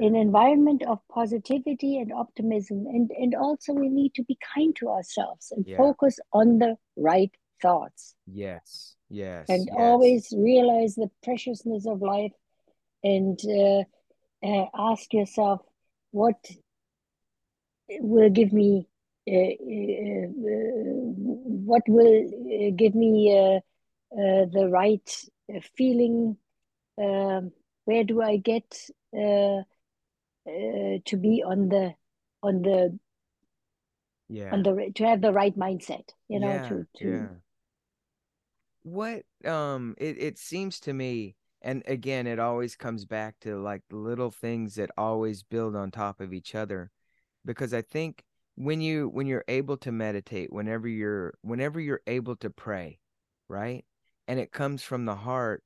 an 0.07 0.15
environment 0.15 0.83
of 0.83 0.99
positivity 1.09 1.97
and 1.99 2.13
optimism 2.13 2.85
and 2.87 3.11
and 3.23 3.35
also 3.35 3.73
we 3.73 3.89
need 3.89 4.13
to 4.13 4.23
be 4.23 4.37
kind 4.55 4.73
to 4.77 4.87
ourselves 4.87 5.51
and 5.51 5.67
Yeah. 5.67 5.75
focus 5.81 6.17
on 6.31 6.59
the 6.59 6.77
right 6.95 7.33
thoughts 7.61 8.15
Yes. 8.25 8.95
Yes. 9.11 9.49
and 9.49 9.65
yes. 9.67 9.75
always 9.77 10.33
realize 10.35 10.95
the 10.95 11.09
preciousness 11.21 11.85
of 11.85 12.01
life 12.01 12.31
and 13.03 13.37
uh, 13.45 13.83
uh, 14.43 14.65
ask 14.73 15.13
yourself 15.13 15.61
what 16.11 16.37
will 17.99 18.29
give 18.29 18.53
me 18.53 18.87
uh, 19.27 19.33
uh, 19.33 20.27
uh, 20.27 20.67
what 21.71 21.83
will 21.87 22.25
uh, 22.25 22.71
give 22.75 22.95
me 22.95 23.37
uh, 23.37 23.57
uh, 24.17 24.45
the 24.51 24.67
right 24.71 25.25
uh, 25.53 25.59
feeling 25.75 26.37
um, 26.97 27.51
where 27.85 28.03
do 28.03 28.21
i 28.21 28.37
get 28.37 28.89
uh, 29.15 29.59
uh, 30.47 30.97
to 31.05 31.17
be 31.17 31.43
on 31.45 31.69
the 31.69 31.93
on 32.41 32.61
the 32.61 32.97
Yeah. 34.29 34.53
on 34.53 34.63
the 34.63 34.91
to 34.95 35.03
have 35.05 35.21
the 35.21 35.33
right 35.33 35.55
mindset 35.57 36.07
you 36.29 36.39
know 36.39 36.53
yeah. 36.55 36.69
to 36.69 36.87
to 36.99 37.09
Yeah. 37.09 37.27
What 38.83 39.23
um 39.45 39.95
it, 39.97 40.17
it 40.21 40.37
seems 40.37 40.79
to 40.81 40.93
me 40.93 41.35
and 41.61 41.83
again 41.85 42.27
it 42.27 42.39
always 42.39 42.75
comes 42.75 43.05
back 43.05 43.35
to 43.41 43.57
like 43.61 43.83
little 43.91 44.31
things 44.31 44.75
that 44.75 44.89
always 44.97 45.43
build 45.43 45.75
on 45.75 45.91
top 45.91 46.19
of 46.19 46.33
each 46.33 46.55
other 46.55 46.91
because 47.45 47.73
I 47.73 47.81
think 47.81 48.23
when 48.55 48.81
you 48.81 49.07
when 49.09 49.27
you're 49.27 49.45
able 49.47 49.77
to 49.77 49.91
meditate 49.91 50.51
whenever 50.51 50.87
you're 50.87 51.33
whenever 51.41 51.79
you're 51.79 52.01
able 52.07 52.35
to 52.37 52.49
pray 52.49 52.99
right 53.47 53.85
and 54.27 54.39
it 54.39 54.51
comes 54.51 54.83
from 54.83 55.05
the 55.05 55.15
heart 55.15 55.63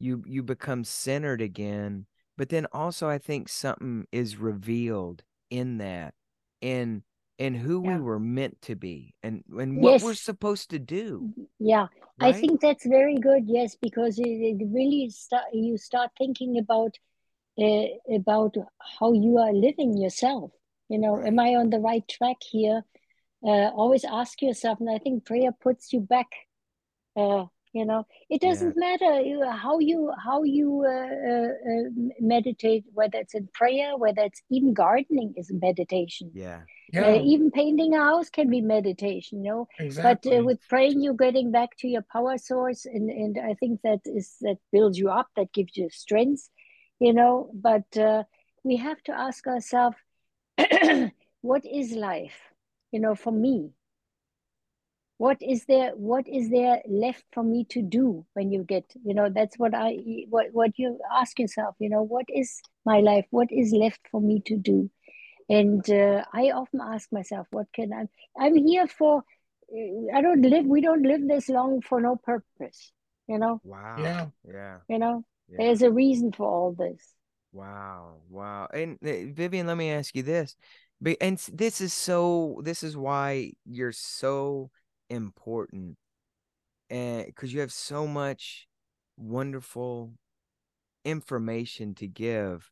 you 0.00 0.22
you 0.26 0.42
become 0.42 0.84
centered 0.84 1.40
again 1.40 2.06
but 2.36 2.48
then 2.48 2.66
also 2.72 3.08
I 3.08 3.18
think 3.18 3.48
something 3.48 4.06
is 4.12 4.36
revealed 4.36 5.22
in 5.50 5.78
that 5.78 6.14
in 6.60 7.02
in 7.38 7.54
who 7.54 7.80
we 7.80 7.98
were 7.98 8.18
meant 8.18 8.60
to 8.62 8.74
be 8.74 9.14
and 9.22 9.44
and 9.58 9.82
what 9.82 10.02
we're 10.02 10.14
supposed 10.14 10.70
to 10.70 10.78
do 10.78 11.32
yeah 11.58 11.86
i 12.20 12.32
think 12.32 12.60
that's 12.60 12.86
very 12.86 13.16
good 13.16 13.44
yes 13.46 13.76
because 13.80 14.18
it, 14.18 14.28
it 14.28 14.66
really 14.72 15.10
start 15.10 15.44
you 15.52 15.76
start 15.76 16.10
thinking 16.16 16.58
about 16.58 16.96
uh, 17.58 18.14
about 18.14 18.54
how 18.98 19.12
you 19.12 19.38
are 19.38 19.52
living 19.52 19.96
yourself 19.96 20.50
you 20.88 20.98
know 20.98 21.18
am 21.22 21.38
i 21.38 21.54
on 21.54 21.70
the 21.70 21.78
right 21.78 22.06
track 22.08 22.36
here? 22.50 22.82
Uh, 23.46 23.68
always 23.76 24.04
ask 24.04 24.40
yourself 24.40 24.80
and 24.80 24.90
i 24.90 24.98
think 24.98 25.24
prayer 25.26 25.52
puts 25.52 25.92
you 25.92 26.00
back 26.00 26.28
uh, 27.16 27.44
you 27.76 27.84
know? 27.84 28.06
It 28.30 28.40
doesn't 28.40 28.76
matter 28.76 29.12
how 29.50 29.78
you 29.78 30.12
how 30.24 30.42
you 30.42 30.84
uh, 30.84 31.30
uh, 31.32 31.50
uh, 31.70 31.90
meditate 32.20 32.84
whether 32.94 33.18
it's 33.18 33.34
in 33.34 33.48
prayer 33.52 33.96
whether 33.96 34.22
it's 34.22 34.42
even 34.50 34.74
gardening 34.74 35.34
is 35.36 35.52
meditation. 35.52 36.30
Yeah. 36.34 36.62
Yeah. 36.92 37.06
uh, 37.06 37.22
even 37.22 37.50
painting 37.50 37.94
a 37.94 37.98
house 37.98 38.30
can 38.30 38.48
be 38.48 38.60
meditation 38.60 39.44
you 39.44 39.50
know? 39.50 39.68
But 39.78 39.86
exactly. 39.86 40.38
uh, 40.38 40.42
with 40.44 40.60
praying 40.68 41.02
you're 41.02 41.14
getting 41.14 41.50
back 41.50 41.76
to 41.78 41.88
your 41.88 42.04
power 42.12 42.38
source 42.38 42.86
and 42.86 43.10
and 43.10 43.36
i 43.50 43.54
think 43.54 43.82
that 43.82 44.00
is 44.04 44.36
that 44.42 44.58
builds 44.72 44.96
you 44.96 45.10
up 45.10 45.28
that 45.36 45.52
gives 45.52 45.76
you 45.76 45.88
strength 45.90 46.48
you 46.98 47.12
know? 47.12 47.50
But 47.52 47.96
uh, 47.96 48.22
we 48.64 48.76
have 48.76 49.02
to 49.04 49.12
ask 49.12 49.46
ourselves 49.46 49.96
what 51.42 51.64
is 51.64 51.92
life 51.92 52.38
you 52.92 53.00
know 53.00 53.14
for 53.14 53.32
me 53.32 53.70
what 55.18 55.38
is 55.40 55.64
there 55.66 55.92
what 55.96 56.28
is 56.28 56.50
there 56.50 56.80
left 56.86 57.24
for 57.32 57.42
me 57.42 57.64
to 57.64 57.82
do 57.82 58.24
when 58.34 58.50
you 58.50 58.62
get 58.62 58.84
you 59.04 59.14
know 59.14 59.28
that's 59.28 59.58
what 59.58 59.74
i 59.74 59.96
what 60.28 60.46
what 60.52 60.78
you 60.78 60.98
ask 61.12 61.38
yourself 61.38 61.74
you 61.78 61.88
know 61.88 62.02
what 62.02 62.26
is 62.28 62.60
my 62.84 63.00
life 63.00 63.24
what 63.30 63.50
is 63.50 63.72
left 63.72 64.00
for 64.10 64.20
me 64.20 64.42
to 64.44 64.56
do 64.56 64.90
and 65.48 65.88
uh, 65.90 66.24
i 66.32 66.50
often 66.50 66.80
ask 66.80 67.10
myself 67.12 67.46
what 67.50 67.66
can 67.72 67.92
i 67.92 68.04
i'm 68.44 68.54
here 68.54 68.86
for 68.86 69.22
i 70.14 70.20
don't 70.20 70.42
live 70.42 70.66
we 70.66 70.80
don't 70.80 71.02
live 71.02 71.26
this 71.26 71.48
long 71.48 71.80
for 71.80 72.00
no 72.00 72.16
purpose 72.16 72.92
you 73.26 73.38
know 73.38 73.60
Wow. 73.64 73.96
Yeah. 73.98 74.26
Yeah. 74.44 74.76
you 74.88 74.98
know 74.98 75.24
yeah. 75.48 75.56
there's 75.58 75.82
a 75.82 75.90
reason 75.90 76.32
for 76.32 76.46
all 76.46 76.72
this 76.72 77.16
Wow, 77.56 78.16
wow. 78.28 78.68
And 78.74 78.98
uh, 79.02 79.32
Vivianne, 79.32 79.64
let 79.64 79.78
me 79.78 79.90
ask 79.90 80.14
you 80.14 80.22
this. 80.22 80.56
And 81.22 81.38
this 81.52 81.80
is 81.80 81.94
so 81.94 82.60
this 82.62 82.82
is 82.82 82.98
why 82.98 83.52
you're 83.64 83.92
so 83.92 84.70
important. 85.10 85.96
And 86.90 87.26
because 87.26 87.52
you 87.52 87.60
have 87.60 87.72
so 87.72 88.06
much 88.06 88.68
wonderful 89.16 90.12
information 91.04 91.94
to 91.96 92.06
give. 92.06 92.70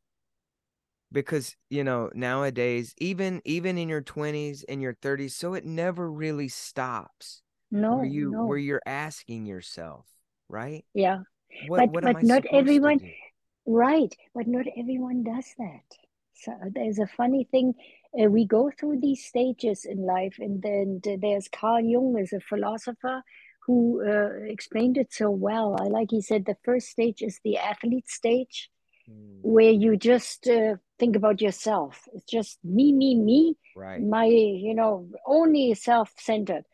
Because, 1.13 1.57
you 1.71 1.85
know, 1.85 2.11
nowadays, 2.15 2.93
even 2.99 3.41
even 3.45 3.79
in 3.79 3.89
your 3.89 4.03
20s 4.03 4.65
and 4.69 4.83
your 4.83 4.95
30s, 4.95 5.35
so 5.37 5.55
it 5.55 5.65
never 5.65 6.11
really 6.11 6.49
stops 6.49 7.43
no 7.71 7.97
where 7.97 8.05
you 8.05 8.31
no 8.33 8.45
where 8.47 8.59
you're 8.59 8.83
asking 8.85 9.47
yourself, 9.47 10.07
right? 10.49 10.85
yeah 10.93 11.19
What 11.69 11.79
but 11.79 11.93
what 11.93 12.05
am 12.05 12.15
but 12.15 12.23
not 12.25 12.45
everyone? 12.53 13.01
Right, 13.67 14.15
but 14.35 14.47
not 14.47 14.67
everyone 14.77 15.23
does 15.23 15.55
that. 15.59 15.97
So 16.35 16.53
there's 16.71 16.99
a 16.99 17.07
funny 17.07 17.45
thing. 17.51 17.75
Uh, 18.19 18.27
we 18.31 18.47
go 18.47 18.71
through 18.79 19.01
these 19.01 19.25
stages 19.25 19.85
in 19.85 20.05
life, 20.05 20.37
and 20.39 20.63
then 20.63 21.01
there's 21.21 21.49
Carl 21.49 21.81
Jung, 21.85 22.17
as 22.21 22.33
a 22.33 22.41
philosopher, 22.41 23.23
who 23.67 24.03
uh, 24.07 24.45
explained 24.47 24.99
it 24.99 25.13
so 25.13 25.31
well. 25.31 25.77
I 25.81 25.85
like 25.85 26.11
he 26.11 26.21
said 26.21 26.45
the 26.45 26.57
first 26.65 26.89
stage 26.89 27.23
is 27.23 27.41
the 27.45 27.59
athlete 27.59 28.09
stage, 28.09 28.71
Mm, 29.11 29.43
where 29.43 29.71
you 29.71 29.99
just 29.99 30.49
uh, 30.49 30.77
think 30.99 31.15
about 31.15 31.43
yourself. 31.43 32.09
It's 32.15 32.25
just 32.25 32.59
me, 32.65 32.91
me, 32.91 33.15
me, 33.15 33.57
Right. 33.77 34.01
my, 34.01 34.25
you 34.25 34.75
know, 34.75 35.11
only 35.27 35.75
self-centered. 35.75 36.65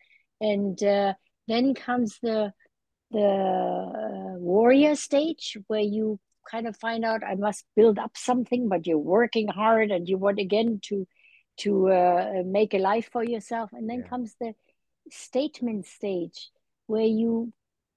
And 0.40 0.80
uh, 0.82 1.14
then 1.48 1.74
comes 1.74 2.18
the 2.22 2.52
the 3.10 3.18
uh, 3.20 4.38
warrior 4.38 4.94
stage 4.94 5.58
where 5.66 5.80
you 5.80 6.20
kind 6.50 6.66
of 6.66 6.76
find 6.76 7.04
out 7.04 7.22
I 7.24 7.34
must 7.34 7.64
build 7.76 7.98
up 7.98 8.16
something, 8.16 8.68
but 8.68 8.86
you're 8.86 8.98
working 8.98 9.48
hard 9.48 9.90
and 9.90 10.08
you 10.08 10.18
want 10.18 10.38
again 10.38 10.80
to 10.84 11.06
to 11.58 11.88
uh, 11.90 12.42
make 12.46 12.72
a 12.74 12.78
life 12.78 13.10
for 13.12 13.22
yourself. 13.24 13.70
And 13.72 13.88
then 13.88 14.02
Yeah. 14.02 14.08
comes 14.08 14.34
the 14.40 14.54
statement 15.10 15.86
stage 15.86 16.50
where 16.86 17.02
you, 17.04 17.52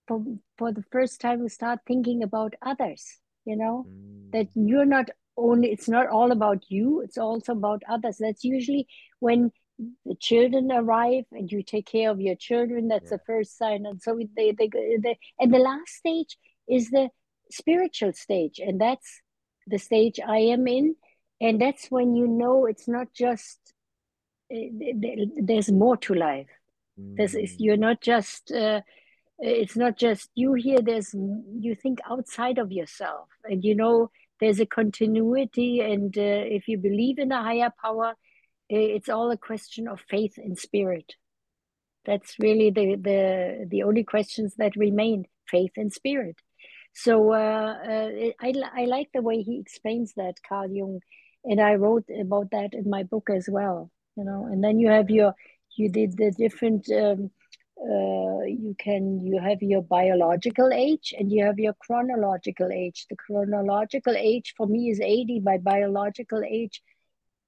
for, 0.07 0.23
for 0.57 0.71
the 0.73 0.83
first 0.91 1.21
time, 1.21 1.41
you 1.41 1.49
start 1.49 1.79
thinking 1.87 2.23
about 2.23 2.55
others. 2.61 3.19
You 3.45 3.57
know 3.57 3.87
that 4.33 4.47
Mm, 4.47 4.67
you're 4.67 4.85
not 4.85 5.09
only 5.37 5.71
it's 5.71 5.89
not 5.89 6.07
all 6.07 6.31
about 6.31 6.63
you; 6.69 7.01
it's 7.01 7.17
also 7.17 7.53
about 7.53 7.83
others. 7.89 8.17
That's 8.19 8.43
usually 8.43 8.87
when 9.19 9.51
the 10.05 10.15
children 10.19 10.71
arrive 10.71 11.25
and 11.31 11.51
you 11.51 11.63
take 11.63 11.87
care 11.87 12.09
of 12.11 12.21
your 12.21 12.35
children 12.35 12.87
that's 12.87 13.09
Yeah. 13.09 13.17
the 13.17 13.19
first 13.25 13.57
sign 13.57 13.85
and 13.87 14.01
so 14.01 14.17
they, 14.35 14.51
they, 14.51 14.69
they 15.01 15.17
and 15.39 15.53
the 15.53 15.57
last 15.57 15.89
stage 15.95 16.37
is 16.69 16.91
the 16.91 17.09
spiritual 17.51 18.13
stage 18.13 18.59
and 18.59 18.79
that's 18.79 19.21
the 19.67 19.77
stage 19.77 20.19
i 20.27 20.37
am 20.37 20.67
in. 20.67 20.95
And 21.43 21.59
that's 21.59 21.91
when 21.91 22.15
you 22.15 22.25
know 22.25 22.65
it's 22.67 22.87
not 22.87 23.07
just 23.13 23.59
uh, 24.53 24.57
there's 25.41 25.69
more 25.69 25.97
to 25.97 26.13
life. 26.13 26.47
Mm, 26.99 27.55
you're 27.59 27.75
not 27.75 28.01
just 28.01 28.49
uh, 28.51 28.79
it's 29.39 29.75
not 29.75 29.97
just 29.97 30.29
you 30.35 30.53
here 30.53 30.79
there's 30.81 31.13
you 31.13 31.75
think 31.75 31.99
outside 32.09 32.59
of 32.59 32.71
yourself. 32.71 33.27
And 33.43 33.61
you 33.63 33.75
know 33.75 34.09
there's 34.39 34.61
a 34.61 34.65
continuity 34.65 35.81
and 35.81 36.17
uh, 36.17 36.45
if 36.57 36.69
you 36.69 36.77
believe 36.77 37.19
in 37.19 37.31
a 37.31 37.43
higher 37.43 37.73
power 37.81 38.13
it's 38.69 39.09
all 39.09 39.29
a 39.29 39.37
question 39.37 39.87
of 39.87 39.99
faith 40.09 40.37
and 40.37 40.57
spirit. 40.57 41.15
That's 42.05 42.39
really 42.39 42.69
the 42.69 42.95
the 42.95 43.67
the 43.69 43.83
only 43.83 44.05
questions 44.05 44.55
that 44.55 44.77
remain 44.77 45.25
faith 45.49 45.71
and 45.75 45.91
spirit 45.91 46.37
so 46.93 47.33
uh, 47.33 47.75
uh, 47.87 48.09
I, 48.39 48.53
I 48.75 48.85
like 48.85 49.09
the 49.13 49.21
way 49.21 49.41
he 49.41 49.59
explains 49.59 50.13
that 50.15 50.35
carl 50.47 50.69
jung 50.71 50.99
and 51.43 51.59
i 51.59 51.75
wrote 51.75 52.05
about 52.19 52.51
that 52.51 52.73
in 52.73 52.89
my 52.89 53.03
book 53.03 53.29
as 53.29 53.47
well 53.49 53.91
you 54.15 54.23
know 54.23 54.45
and 54.45 54.63
then 54.63 54.79
you 54.79 54.89
have 54.89 55.09
your 55.09 55.33
you 55.75 55.89
did 55.89 56.17
the 56.17 56.31
different 56.37 56.87
um, 56.91 57.31
uh, 57.81 58.43
you 58.45 58.75
can 58.77 59.25
you 59.25 59.39
have 59.39 59.61
your 59.61 59.81
biological 59.81 60.71
age 60.71 61.13
and 61.17 61.31
you 61.31 61.43
have 61.43 61.59
your 61.59 61.73
chronological 61.73 62.71
age 62.71 63.05
the 63.09 63.15
chronological 63.15 64.15
age 64.15 64.53
for 64.55 64.67
me 64.67 64.89
is 64.89 64.99
80 64.99 65.41
my 65.41 65.57
biological 65.57 66.43
age 66.47 66.81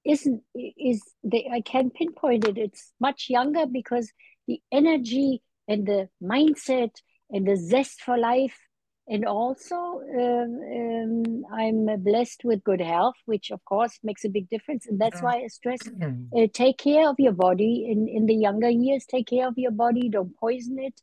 isn't 0.06 0.42
is 0.54 1.02
the 1.24 1.48
I 1.50 1.60
can 1.60 1.90
pinpoint 1.90 2.46
it. 2.46 2.56
It's 2.56 2.92
much 3.00 3.26
younger 3.28 3.66
because 3.66 4.12
the 4.46 4.60
energy 4.70 5.42
and 5.68 5.86
the 5.86 6.08
mindset 6.22 6.92
and 7.30 7.46
the 7.46 7.56
zest 7.56 8.00
for 8.00 8.16
life, 8.16 8.56
and 9.08 9.24
also 9.24 9.76
um, 10.18 10.60
um, 10.78 11.44
I'm 11.52 12.02
blessed 12.02 12.42
with 12.44 12.64
good 12.64 12.80
health, 12.80 13.16
which 13.26 13.50
of 13.50 13.64
course 13.64 13.98
makes 14.02 14.24
a 14.24 14.28
big 14.28 14.48
difference. 14.48 14.86
And 14.86 15.00
that's 15.00 15.22
why 15.22 15.42
I 15.44 15.46
stress: 15.48 15.88
uh, 16.36 16.46
take 16.52 16.78
care 16.78 17.08
of 17.08 17.16
your 17.18 17.32
body 17.32 17.86
in 17.90 18.08
in 18.08 18.26
the 18.26 18.34
younger 18.34 18.70
years. 18.70 19.04
Take 19.06 19.28
care 19.28 19.46
of 19.48 19.58
your 19.58 19.72
body. 19.72 20.08
Don't 20.08 20.36
poison 20.36 20.78
it. 20.78 21.00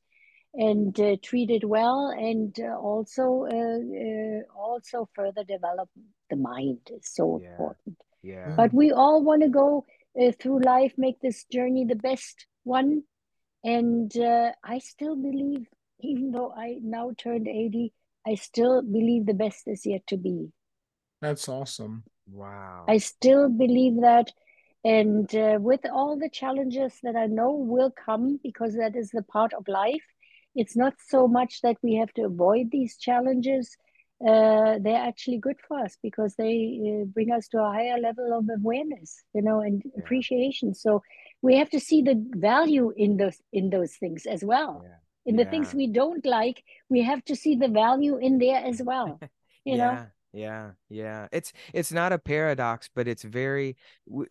And 0.56 1.00
uh, 1.00 1.16
treat 1.24 1.50
it 1.50 1.66
well, 1.68 2.10
and 2.10 2.56
uh, 2.60 2.78
also 2.78 3.46
uh, 3.52 3.80
uh, 4.06 4.42
also 4.56 5.10
further 5.16 5.44
develop 5.44 5.90
the 6.30 6.36
mind 6.36 6.80
is 6.90 7.08
so 7.14 7.38
Yeah. 7.42 7.48
important 7.50 7.98
Yeah. 8.24 8.56
but 8.58 8.74
we 8.74 8.92
all 8.92 9.24
want 9.24 9.42
to 9.44 9.50
go 9.50 9.86
uh, 10.22 10.32
through 10.40 10.60
life 10.62 10.94
make 10.98 11.20
this 11.22 11.46
journey 11.46 11.86
the 11.86 11.96
best 11.96 12.46
one 12.64 13.04
and 13.64 14.16
uh, 14.18 14.52
i 14.64 14.80
still 14.80 15.16
believe 15.16 15.68
even 16.04 16.32
though 16.32 16.52
i 16.58 16.78
now 16.82 17.12
turned 17.18 17.48
80 17.48 17.94
i 18.28 18.36
still 18.36 18.82
believe 18.82 19.26
the 19.26 19.34
best 19.34 19.68
is 19.68 19.86
yet 19.86 20.06
to 20.08 20.18
be 20.18 20.52
That's 21.22 21.48
awesome. 21.50 22.04
Wow. 22.28 22.86
i 22.88 22.98
still 22.98 23.50
believe 23.50 24.02
that 24.02 24.32
and 24.86 25.34
uh, 25.36 25.58
with 25.60 25.82
all 25.92 26.18
the 26.18 26.30
challenges 26.30 27.00
that 27.04 27.16
i 27.16 27.26
know 27.26 27.52
will 27.52 27.92
come 28.06 28.40
because 28.44 28.76
that 28.76 28.96
is 28.96 29.10
the 29.12 29.24
part 29.24 29.54
of 29.54 29.68
life 29.68 30.04
it's 30.56 30.76
not 30.76 30.94
so 31.08 31.28
much 31.28 31.62
that 31.62 31.78
we 31.82 31.96
have 31.96 32.14
to 32.14 32.24
avoid 32.24 32.70
these 32.72 32.98
challenges 32.98 33.76
uh, 34.28 34.80
they're 34.80 35.06
actually 35.10 35.38
good 35.38 35.58
for 35.68 35.80
us 35.80 35.98
because 36.02 36.36
they 36.36 36.80
uh, 37.02 37.06
bring 37.06 37.32
us 37.32 37.48
to 37.50 37.58
a 37.60 37.72
higher 37.72 37.98
level 37.98 38.32
of 38.38 38.48
awareness 38.58 39.22
you 39.34 39.42
know 39.42 39.60
and 39.60 39.84
Yeah. 39.86 40.04
appreciation 40.04 40.74
so 40.74 41.02
we 41.42 41.58
have 41.58 41.70
to 41.70 41.80
see 41.80 42.02
the 42.02 42.16
value 42.36 42.94
in 42.96 43.18
those 43.18 43.42
in 43.52 43.70
those 43.70 43.96
things 43.96 44.26
as 44.26 44.44
well 44.44 44.84
Yeah. 44.86 45.03
In 45.26 45.36
the 45.36 45.46
things 45.46 45.74
we 45.74 45.88
don't 45.88 46.26
like 46.26 46.64
we 46.90 47.02
have 47.02 47.24
to 47.26 47.36
see 47.36 47.56
the 47.56 47.68
value 47.68 48.18
in 48.18 48.38
there 48.40 48.64
as 48.66 48.82
well 48.82 49.20
you 49.66 49.78
know 49.78 49.92
yeah. 49.92 50.06
Yeah. 50.34 50.72
Yeah. 50.90 51.28
It's 51.32 51.54
it's 51.74 51.92
not 51.92 52.12
a 52.12 52.18
paradox, 52.18 52.90
but 52.94 53.08
it's 53.08 53.22
very 53.22 53.78
we, 54.08 54.26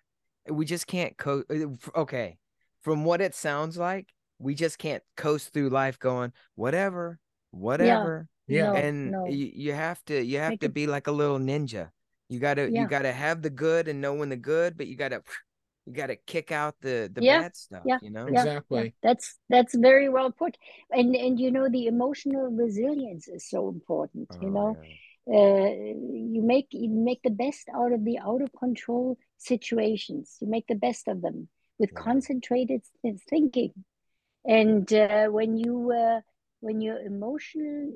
we 0.48 0.64
just 0.64 0.86
can't 0.86 1.16
co 1.18 1.44
uh, 1.50 2.00
okay. 2.00 2.38
From 2.80 3.04
what 3.04 3.20
it 3.20 3.34
sounds 3.34 3.76
like, 3.76 4.08
we 4.38 4.54
just 4.54 4.78
can't 4.78 5.02
coast 5.16 5.52
through 5.52 5.68
life 5.68 5.98
going 5.98 6.32
whatever, 6.54 7.18
whatever. 7.50 8.26
Yeah. 8.46 8.72
no 8.72 8.74
and 8.74 9.10
no 9.10 9.26
you, 9.26 9.50
you 9.54 9.72
have 9.72 10.04
to 10.06 10.22
you 10.22 10.38
have 10.38 10.50
Make 10.52 10.60
to 10.60 10.66
it- 10.66 10.74
be 10.74 10.86
like 10.86 11.06
a 11.06 11.12
little 11.12 11.38
ninja 11.38 11.90
you 12.28 12.40
gotta 12.40 12.70
you 12.70 12.86
gotta 12.86 13.12
have 13.12 13.40
the 13.40 13.50
good 13.50 13.88
and 13.88 14.00
know 14.00 14.14
when 14.14 14.28
the 14.28 14.36
good 14.36 14.76
but 14.76 14.86
you 14.86 14.96
gotta 14.96 15.22
you 15.86 15.92
gotta 15.92 16.16
kick 16.16 16.50
out 16.52 16.74
the 16.80 17.10
the 17.12 17.20
Yeah, 17.22 17.42
bad 17.42 17.56
stuff 17.56 17.82
yeah, 17.86 17.98
you 18.00 18.10
know 18.10 18.26
yeah, 18.28 18.32
Exactly. 18.32 18.84
yeah. 18.84 18.90
That's 19.02 19.38
that's 19.48 19.74
very 19.74 20.08
well 20.08 20.30
put. 20.30 20.56
And 20.90 21.14
and 21.14 21.38
you 21.38 21.50
know 21.50 21.68
the 21.68 21.86
emotional 21.86 22.48
resilience 22.50 23.28
is 23.28 23.48
so 23.48 23.68
important. 23.68 24.28
You 24.40 24.48
Oh, 24.48 24.54
know, 24.56 24.78
yeah. 25.28 25.36
uh, 25.38 25.68
you 26.34 26.42
make 26.42 26.68
you 26.70 26.88
make 26.90 27.22
the 27.22 27.30
best 27.30 27.68
out 27.74 27.92
of 27.92 28.04
the 28.04 28.18
out 28.18 28.42
of 28.42 28.50
control 28.58 29.18
situations. 29.38 30.36
You 30.40 30.48
make 30.48 30.66
the 30.66 30.74
best 30.74 31.08
of 31.08 31.20
them 31.22 31.48
with 31.78 31.92
Yeah. 31.92 32.02
concentrated 32.02 32.82
thinking. 33.28 33.72
And 34.46 34.92
uh, 34.92 35.26
when 35.28 35.56
you 35.56 35.92
uh, 35.92 36.20
when 36.60 36.80
you're 36.80 37.00
emotionally 37.00 37.92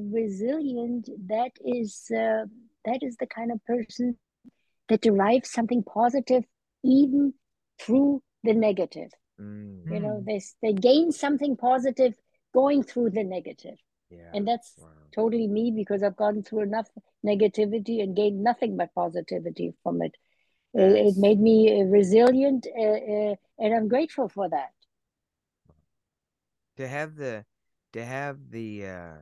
resilient, 0.00 1.08
that 1.28 1.52
is 1.64 2.10
uh, 2.10 2.44
that 2.84 2.98
is 3.02 3.16
the 3.18 3.26
kind 3.26 3.52
of 3.52 3.64
person 3.64 4.18
that 4.88 5.00
derives 5.00 5.50
something 5.50 5.82
positive 5.82 6.44
even 6.84 7.34
through 7.78 8.22
the 8.44 8.54
negative. 8.54 9.10
Mm, 9.40 9.84
You 9.88 10.00
know, 10.00 10.20
Mm. 10.20 10.26
they 10.26 10.40
they 10.62 10.72
gain 10.72 11.12
something 11.12 11.56
positive 11.56 12.14
going 12.52 12.82
through 12.82 13.10
the 13.10 13.24
negative. 13.24 13.78
yeah 14.10 14.32
And 14.32 14.46
that's 14.48 14.76
wow. 14.78 14.88
totally 15.14 15.46
me 15.48 15.70
because 15.70 16.02
I've 16.02 16.16
gone 16.16 16.42
through 16.42 16.60
enough 16.62 16.88
negativity 17.24 18.02
and 18.02 18.16
gained 18.16 18.42
nothing 18.42 18.76
but 18.76 18.94
positivity 18.94 19.74
from 19.82 20.02
it. 20.02 20.16
It, 20.74 20.92
it 21.08 21.16
made 21.16 21.40
me 21.40 21.80
uh, 21.80 21.84
resilient, 21.86 22.66
uh, 22.76 22.82
uh, 22.82 23.36
and 23.58 23.74
I'm 23.74 23.88
grateful 23.88 24.28
for 24.28 24.48
that. 24.48 24.72
to 26.76 26.86
have 26.88 27.16
the 27.16 27.44
to 27.92 28.04
have 28.04 28.50
the 28.50 28.86
uh 28.86 29.16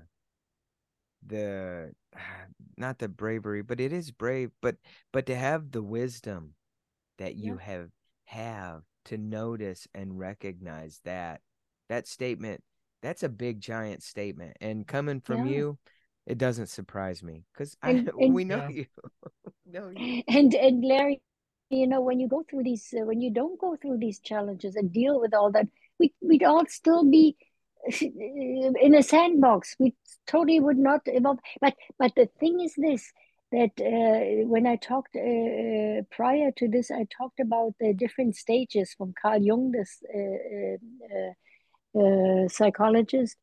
the 1.27 1.95
not 2.77 2.99
the 2.99 3.09
bravery 3.09 3.63
but 3.63 3.81
it 3.81 3.93
is 3.93 4.11
brave 4.11 4.51
but 4.61 4.77
but 5.13 5.27
to 5.27 5.35
have 5.37 5.71
the 5.73 5.83
wisdom 5.83 6.55
that 7.21 7.37
you 7.37 7.55
Yeah. 7.61 7.65
have 7.73 7.89
have 8.25 8.83
to 9.07 9.17
notice 9.17 9.87
and 9.95 10.19
recognize 10.19 11.01
that 11.05 11.41
that 11.89 12.07
statement 12.09 12.63
that's 13.03 13.23
a 13.23 13.29
big 13.29 13.61
giant 13.61 14.03
statement 14.03 14.57
and 14.61 14.87
coming 14.87 15.21
from 15.21 15.47
Yeah. 15.47 15.53
you 15.55 15.79
it 16.27 16.39
doesn't 16.39 16.67
surprise 16.69 17.23
me 17.23 17.45
because 17.53 17.77
I 17.83 17.91
And- 17.91 18.11
and- 18.21 18.35
we 18.35 18.45
know 18.45 18.67
Yeah. 18.69 18.69
you 18.69 18.87
We 19.67 19.73
know 19.73 19.89
you 19.91 20.23
and 20.29 20.55
and 20.55 20.85
Larry, 20.85 21.23
you 21.71 21.87
know, 21.87 22.01
when 22.03 22.19
you 22.21 22.27
go 22.29 22.43
through 22.49 22.65
these, 22.65 22.93
uh, 22.93 23.05
when 23.07 23.21
you 23.21 23.31
don't 23.31 23.59
go 23.61 23.77
through 23.81 23.99
these 23.99 24.19
challenges 24.19 24.75
and 24.77 24.93
deal 24.93 25.21
with 25.21 25.33
all 25.35 25.51
that, 25.53 25.67
we 26.01 26.13
we'd 26.21 26.43
all 26.43 26.67
still 26.67 27.05
be 27.09 27.37
in 28.03 28.95
a 28.95 29.03
sandbox. 29.03 29.77
We 29.79 29.95
totally 30.27 30.61
would 30.61 30.79
not 30.79 31.03
evolve. 31.07 31.39
But 31.61 31.75
but 31.99 32.13
the 32.17 32.27
thing 32.41 32.61
is 32.61 32.75
this 32.77 33.13
that 33.53 33.71
uh, 33.81 34.47
when 34.47 34.67
I 34.67 34.77
talked 34.77 35.17
uh, 35.17 35.21
uh, 35.21 36.03
prior 36.11 36.51
to 36.57 36.69
this, 36.69 36.91
I 36.91 37.07
talked 37.17 37.41
about 37.41 37.75
the 37.81 37.93
different 37.95 38.37
stages 38.37 38.95
from 38.97 39.15
Carl 39.21 39.43
Jung, 39.43 39.73
this 39.73 40.03
uh, 40.15 42.01
uh, 42.01 42.45
uh, 42.45 42.49
psychologist. 42.49 43.37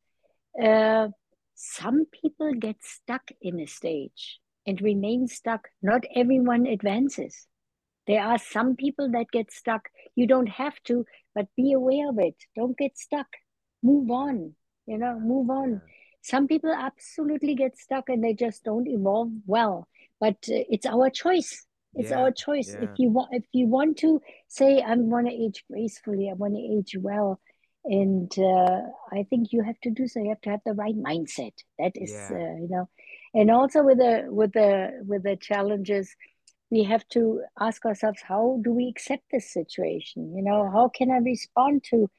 Some 1.54 2.06
people 2.06 2.54
get 2.54 2.76
stuck 2.80 3.30
in 3.42 3.60
a 3.60 3.66
stage 3.66 4.38
and 4.64 4.80
remain 4.80 5.26
stuck. 5.26 5.68
Not 5.82 6.04
everyone 6.14 6.66
advances. 6.66 7.46
There 8.06 8.22
are 8.22 8.38
some 8.38 8.76
people 8.76 9.10
that 9.10 9.30
get 9.32 9.52
stuck. 9.52 9.88
You 10.14 10.26
don't 10.26 10.48
have 10.48 10.80
to, 10.84 11.04
but 11.34 11.46
be 11.56 11.72
aware 11.72 12.08
of 12.10 12.18
it. 12.18 12.36
Don't 12.56 12.78
get 12.78 12.96
stuck. 12.96 13.26
Move 13.82 14.10
on. 14.10 14.54
You 14.86 14.98
know, 14.98 15.18
move 15.20 15.50
on. 15.50 15.82
Some 16.28 16.46
people 16.48 16.72
absolutely 16.72 17.54
get 17.54 17.78
stuck 17.78 18.08
and 18.08 18.22
they 18.22 18.34
just 18.34 18.64
don't 18.64 18.86
evolve 18.88 19.30
well. 19.46 19.88
But 20.20 20.38
uh, 20.48 20.64
it's 20.74 20.86
our 20.86 21.10
choice. 21.10 21.66
It's 21.94 22.10
Yeah, 22.10 22.18
our 22.18 22.30
choice. 22.32 22.74
yeah. 22.74 22.84
If 22.86 22.90
you 22.98 23.08
want, 23.10 23.30
if 23.32 23.44
you 23.52 23.66
want 23.66 23.98
to 23.98 24.20
say, 24.48 24.70
"I 24.82 24.94
want 24.96 25.26
to 25.28 25.32
age 25.44 25.64
gracefully," 25.70 26.28
I 26.30 26.34
want 26.34 26.54
to 26.54 26.60
age 26.76 26.96
well, 27.00 27.40
and 27.84 28.30
uh, 28.38 28.80
I 29.18 29.24
think 29.30 29.52
you 29.52 29.62
have 29.62 29.80
to 29.84 29.90
do 29.90 30.06
so. 30.06 30.20
You 30.20 30.30
have 30.30 30.40
to 30.42 30.50
have 30.50 30.64
the 30.66 30.74
right 30.74 30.96
mindset. 31.10 31.54
That 31.78 31.92
is, 31.96 32.14
Yeah. 32.30 32.36
uh, 32.40 32.54
you 32.62 32.68
know, 32.70 32.88
and 33.34 33.50
also 33.50 33.82
with 33.82 33.98
the 33.98 34.14
with 34.28 34.52
the 34.52 35.02
with 35.06 35.22
the 35.24 35.36
challenges, 35.36 36.14
we 36.70 36.84
have 36.84 37.06
to 37.10 37.42
ask 37.60 37.84
ourselves, 37.86 38.20
how 38.22 38.60
do 38.62 38.72
we 38.72 38.88
accept 38.88 39.24
this 39.30 39.52
situation? 39.52 40.34
You 40.36 40.42
know, 40.42 40.70
how 40.70 40.88
can 40.88 41.10
I 41.10 41.18
respond 41.18 41.84
to 41.90 42.10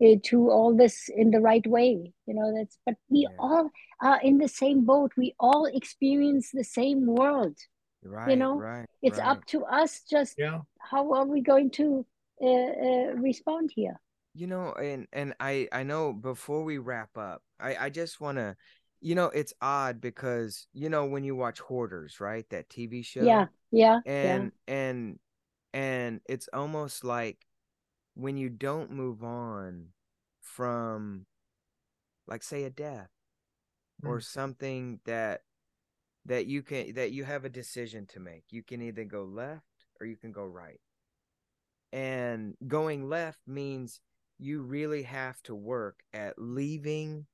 to 0.00 0.50
all 0.50 0.76
this 0.76 1.08
in 1.08 1.30
the 1.30 1.40
right 1.40 1.66
way? 1.66 2.12
You 2.26 2.34
know, 2.34 2.54
that's. 2.56 2.78
But 2.86 2.96
we 3.08 3.22
Yeah. 3.22 3.36
all 3.38 3.70
are 4.00 4.20
in 4.22 4.38
the 4.38 4.48
same 4.48 4.84
boat. 4.84 5.12
We 5.16 5.34
all 5.38 5.66
experience 5.66 6.50
the 6.52 6.64
same 6.64 7.06
world. 7.06 7.56
right 8.02 8.30
You 8.30 8.36
know, 8.36 8.58
right 8.58 8.86
It's 9.02 9.18
right. 9.18 9.36
up 9.36 9.44
to 9.46 9.64
us. 9.64 10.02
Just 10.10 10.38
Yeah. 10.38 10.60
how 10.80 11.12
are 11.12 11.26
we 11.26 11.40
going 11.40 11.70
to 11.72 12.06
uh, 12.40 12.46
uh, 12.46 13.12
respond 13.18 13.72
here? 13.74 14.00
You 14.34 14.46
know, 14.46 14.72
and 14.72 15.06
and 15.12 15.34
I 15.40 15.68
I 15.72 15.82
know 15.82 16.12
before 16.12 16.62
we 16.62 16.78
wrap 16.78 17.16
up, 17.18 17.42
I 17.58 17.76
I 17.86 17.90
just 17.90 18.20
want 18.20 18.38
to, 18.38 18.56
you 19.00 19.14
know, 19.14 19.26
it's 19.26 19.52
odd 19.60 20.00
because 20.00 20.68
you 20.72 20.88
know 20.88 21.06
when 21.06 21.24
you 21.24 21.34
watch 21.34 21.58
Hoarders, 21.60 22.20
right, 22.20 22.48
that 22.50 22.68
TV 22.68 23.02
show, 23.02 23.24
Yeah, 23.24 23.46
yeah, 23.72 24.00
yeah, 24.06 24.34
and 24.36 24.52
and 24.68 25.18
and 25.74 26.20
it's 26.28 26.48
almost 26.52 27.04
like 27.04 27.38
when 28.18 28.36
you 28.36 28.48
don't 28.48 28.90
move 28.90 29.22
on 29.22 29.86
from, 30.40 31.24
like, 32.26 32.42
say, 32.42 32.64
a 32.64 32.70
death 32.70 33.10
or 34.04 34.18
mm. 34.18 34.24
something 34.24 34.98
that 35.04 35.42
that 36.26 36.46
you 36.46 36.62
can 36.62 36.94
that 36.94 37.12
you 37.12 37.22
have 37.22 37.44
a 37.44 37.48
decision 37.48 38.06
to 38.06 38.18
make. 38.18 38.42
You 38.50 38.64
can 38.64 38.82
either 38.82 39.04
go 39.04 39.22
left 39.22 39.62
or 40.00 40.06
you 40.06 40.16
can 40.16 40.32
go 40.32 40.44
right. 40.44 40.80
And 41.92 42.54
going 42.66 43.08
left 43.08 43.38
means 43.46 44.00
you 44.40 44.62
really 44.62 45.04
have 45.04 45.40
to 45.44 45.54
work 45.54 46.00
at 46.12 46.34
leaving 46.38 47.24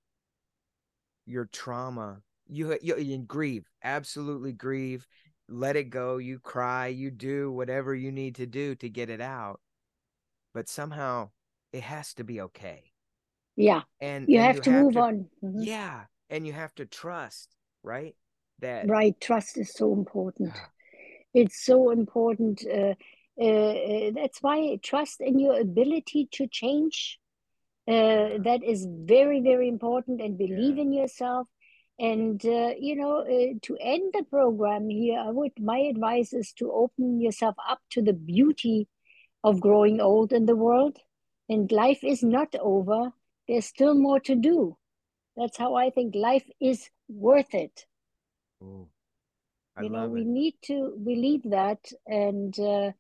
your 1.25 1.47
trauma. 1.47 2.20
You 2.47 2.77
you, 2.83 2.99
you 2.99 3.18
grieve, 3.18 3.64
absolutely 3.83 4.53
grieve, 4.53 5.07
let 5.49 5.77
it 5.77 5.85
go, 5.85 6.18
you 6.18 6.40
cry, 6.40 6.88
you 6.88 7.11
do 7.11 7.51
whatever 7.51 7.94
you 7.94 8.12
need 8.12 8.35
to 8.35 8.47
do 8.47 8.75
to 8.77 8.88
get 8.90 9.09
it 9.09 9.23
out. 9.23 9.61
But 10.54 10.68
somehow 10.68 11.30
it 11.72 11.82
has 11.82 12.14
to 12.14 12.24
be 12.24 12.40
okay. 12.40 12.92
yeah. 13.56 13.82
And 14.00 14.28
You 14.28 14.38
and 14.38 14.46
have 14.46 14.60
to 14.62 14.70
move 14.70 14.96
on. 14.96 15.28
Mhm. 15.42 15.66
Yeah, 15.66 16.04
and 16.30 16.46
you 16.46 16.52
have 16.52 16.74
to 16.76 16.86
trust, 16.86 17.56
right? 17.82 18.16
That 18.60 18.88
Right. 18.88 19.20
Trust 19.20 19.58
is 19.58 19.72
so 19.72 19.92
important. 19.92 20.52
It's 21.34 21.64
so 21.64 21.90
important. 21.90 22.64
Uh, 22.64 22.94
uh, 23.40 23.44
uh, 23.44 24.10
that's 24.14 24.40
why 24.40 24.76
trust 24.82 25.20
in 25.20 25.40
your 25.40 25.58
ability 25.60 26.28
to 26.32 26.46
change. 26.46 27.18
Uh, 27.88 28.38
that 28.38 28.60
is 28.64 28.86
very, 28.86 29.40
very 29.40 29.68
important. 29.68 30.20
And 30.20 30.38
believe 30.38 30.76
Yeah. 30.76 30.82
in 30.82 30.92
yourself. 30.92 31.48
And 31.98 32.44
uh, 32.46 32.74
you 32.78 32.94
know, 32.96 33.18
uh, 33.22 33.54
to 33.62 33.76
end 33.80 34.12
the 34.12 34.24
program 34.24 34.88
here, 34.88 35.18
I 35.18 35.30
would. 35.30 35.52
My 35.58 35.78
advice 35.78 36.32
is 36.32 36.52
to 36.54 36.70
open 36.72 37.20
yourself 37.20 37.56
up 37.68 37.80
to 37.90 38.02
the 38.02 38.12
beauty 38.12 38.88
of 39.44 39.61
growing 39.61 40.00
old 40.00 40.33
in 40.33 40.46
the 40.46 40.57
world. 40.57 40.98
And 41.48 41.70
life 41.70 42.02
is 42.02 42.24
not 42.24 42.54
over. 42.61 43.12
There's 43.46 43.66
still 43.66 43.94
more 43.94 44.18
to 44.20 44.35
do. 44.35 44.76
That's 45.37 45.59
how 45.59 45.74
I 45.76 45.90
think 45.90 46.14
life 46.16 46.48
is 46.61 46.90
worth 47.09 47.54
it 47.54 47.87
Ooh, 48.62 48.88
I 49.76 49.83
you 49.83 49.90
know 49.90 50.00
love 50.00 50.11
we 50.11 50.24
need 50.24 50.54
to 50.62 50.96
believe 51.04 51.42
that 51.44 51.78
and 52.07 52.59
uh, 52.59 52.92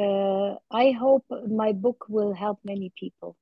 uh, 0.00 0.56
i 0.70 0.92
hope 0.92 1.24
my 1.48 1.72
book 1.72 2.06
will 2.08 2.32
help 2.32 2.60
many 2.64 2.92
people 2.98 3.36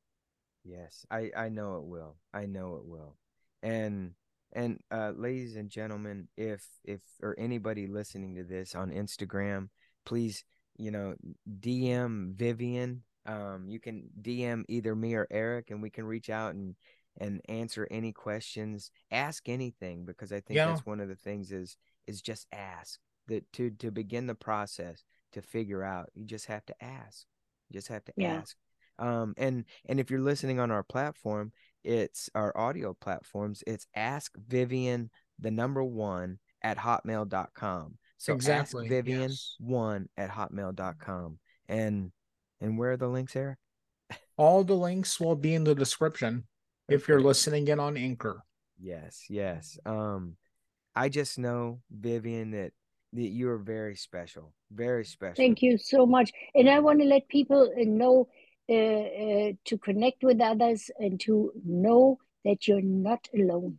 Yes, 0.67 1.07
I 1.11 1.31
I 1.37 1.49
know 1.49 1.77
it 1.77 1.85
will. 1.85 2.17
I 2.35 2.47
know 2.47 2.77
it 2.77 2.85
will. 2.85 3.17
And 3.63 4.15
and 4.53 4.81
uh 4.91 5.13
ladies 5.17 5.57
and 5.57 5.71
gentlemen, 5.71 6.29
if 6.37 6.67
if 6.85 7.01
or 7.23 7.37
anybody 7.39 7.87
listening 7.87 8.35
to 8.37 8.45
this 8.45 8.75
on 8.75 8.91
Instagram, 8.91 9.69
please, 10.05 10.45
you 10.79 10.91
know, 10.91 11.15
DM 11.61 12.35
Vivianne. 12.35 13.01
Um 13.27 13.67
you 13.69 13.81
can 13.81 14.09
DM 14.23 14.65
either 14.69 14.95
me 14.95 15.15
or 15.15 15.27
Eric 15.31 15.71
and 15.71 15.83
we 15.83 15.91
can 15.91 16.05
reach 16.05 16.31
out 16.31 16.55
and 16.55 16.75
and 17.19 17.41
answer 17.49 17.89
any 17.91 18.13
questions, 18.13 18.91
ask 19.11 19.49
anything 19.49 20.05
because 20.05 20.33
I 20.33 20.41
think 20.41 20.59
Yeah. 20.59 20.67
that's 20.67 20.85
one 20.87 21.01
of 21.01 21.09
the 21.09 21.17
things 21.17 21.51
is 21.53 21.77
is 22.07 22.21
just 22.23 22.47
ask. 22.53 23.01
That 23.29 23.51
to 23.55 23.71
to 23.71 23.91
begin 23.91 24.27
the 24.27 24.35
process 24.37 25.03
to 25.33 25.43
figure 25.43 25.83
out, 25.83 26.11
you 26.15 26.25
just 26.25 26.47
have 26.47 26.65
to 26.67 26.75
ask. 26.85 27.27
You 27.69 27.75
just 27.75 27.89
have 27.89 28.05
to 28.05 28.13
Yeah. 28.17 28.39
ask 28.39 28.57
um 28.99 29.35
and 29.37 29.65
and 29.87 30.01
if 30.01 30.11
you're 30.11 30.21
listening 30.21 30.59
on 30.59 30.71
our 30.71 30.83
platform 30.83 31.53
it's 31.85 32.31
our 32.35 32.57
audio 32.57 32.95
platforms 32.95 33.63
it's 33.67 33.87
ask 33.95 34.33
vivianne 34.49 35.11
the 35.39 35.51
number 35.51 35.85
one 35.85 36.39
at 36.63 36.79
hotmail.com 36.79 37.99
so 38.19 38.35
Exactly, 38.35 38.87
ask 38.87 38.93
vivianne 38.93 39.29
yes. 39.29 39.57
one 39.59 40.09
at 40.17 40.31
hotmail.com 40.31 41.39
and 41.69 42.13
and 42.61 42.79
where 42.79 42.93
are 42.93 42.97
the 42.97 43.09
links 43.09 43.37
eric? 43.37 43.59
All 44.37 44.65
the 44.65 44.75
links 44.75 45.19
will 45.21 45.37
be 45.37 45.55
in 45.55 45.65
the 45.65 45.75
description 45.75 46.45
if 46.89 47.09
you're 47.09 47.21
listening 47.21 47.69
in 47.69 47.81
on 47.81 47.97
Anchor. 47.97 48.43
yes 48.79 49.25
yes. 49.29 49.79
Um 49.87 50.37
i 50.95 51.09
just 51.09 51.39
know 51.39 51.81
vivianne 51.93 52.53
that 52.53 52.73
that 53.13 53.29
you 53.39 53.49
are 53.51 53.59
very 53.59 53.97
special 53.97 54.53
very 54.73 55.05
special. 55.05 55.37
Thank 55.37 55.63
you 55.63 55.79
so 55.79 56.07
much. 56.07 56.33
And 56.55 56.69
i 56.69 56.79
want 56.81 57.01
to 57.01 57.07
let 57.07 57.29
people 57.29 57.63
uh, 57.71 57.85
know 57.85 58.29
uh, 58.69 58.75
uh, 58.75 59.53
to 59.65 59.79
connect 59.79 60.25
with 60.25 60.41
others 60.41 60.91
and 60.99 61.21
to 61.21 61.53
know 61.65 62.19
that 62.45 62.67
you're 62.67 62.81
not 62.83 63.29
alone. 63.33 63.79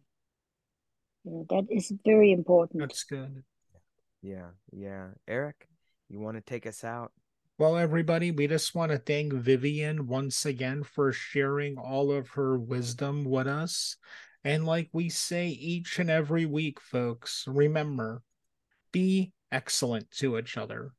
You 1.24 1.32
know, 1.32 1.46
that 1.50 1.66
is 1.70 1.92
very 2.06 2.32
important. 2.32 2.80
That's 2.82 3.04
good. 3.04 3.44
Yeah 4.22 4.50
yeah 4.72 5.10
eric 5.28 5.68
you 6.10 6.20
want 6.20 6.38
to 6.38 6.42
take 6.42 6.66
us 6.66 6.84
out 6.84 7.12
Well, 7.58 7.78
everybody, 7.78 8.30
we 8.32 8.48
just 8.48 8.76
want 8.76 8.92
to 8.92 9.00
thank 9.00 9.34
Vivianne 9.34 10.02
once 10.02 10.46
again 10.46 10.84
for 10.84 11.12
sharing 11.12 11.78
all 11.78 12.12
of 12.12 12.30
her 12.30 12.58
wisdom 12.58 13.24
with 13.26 13.48
us. 13.48 13.98
And 14.44 14.66
like 14.66 14.90
we 14.94 15.10
say 15.10 15.48
each 15.48 15.98
and 15.98 16.10
every 16.10 16.46
week, 16.46 16.80
folks, 16.80 17.46
remember 17.48 18.22
be 18.92 19.34
excellent 19.52 20.12
to 20.12 20.38
each 20.38 20.56
other. 20.56 20.92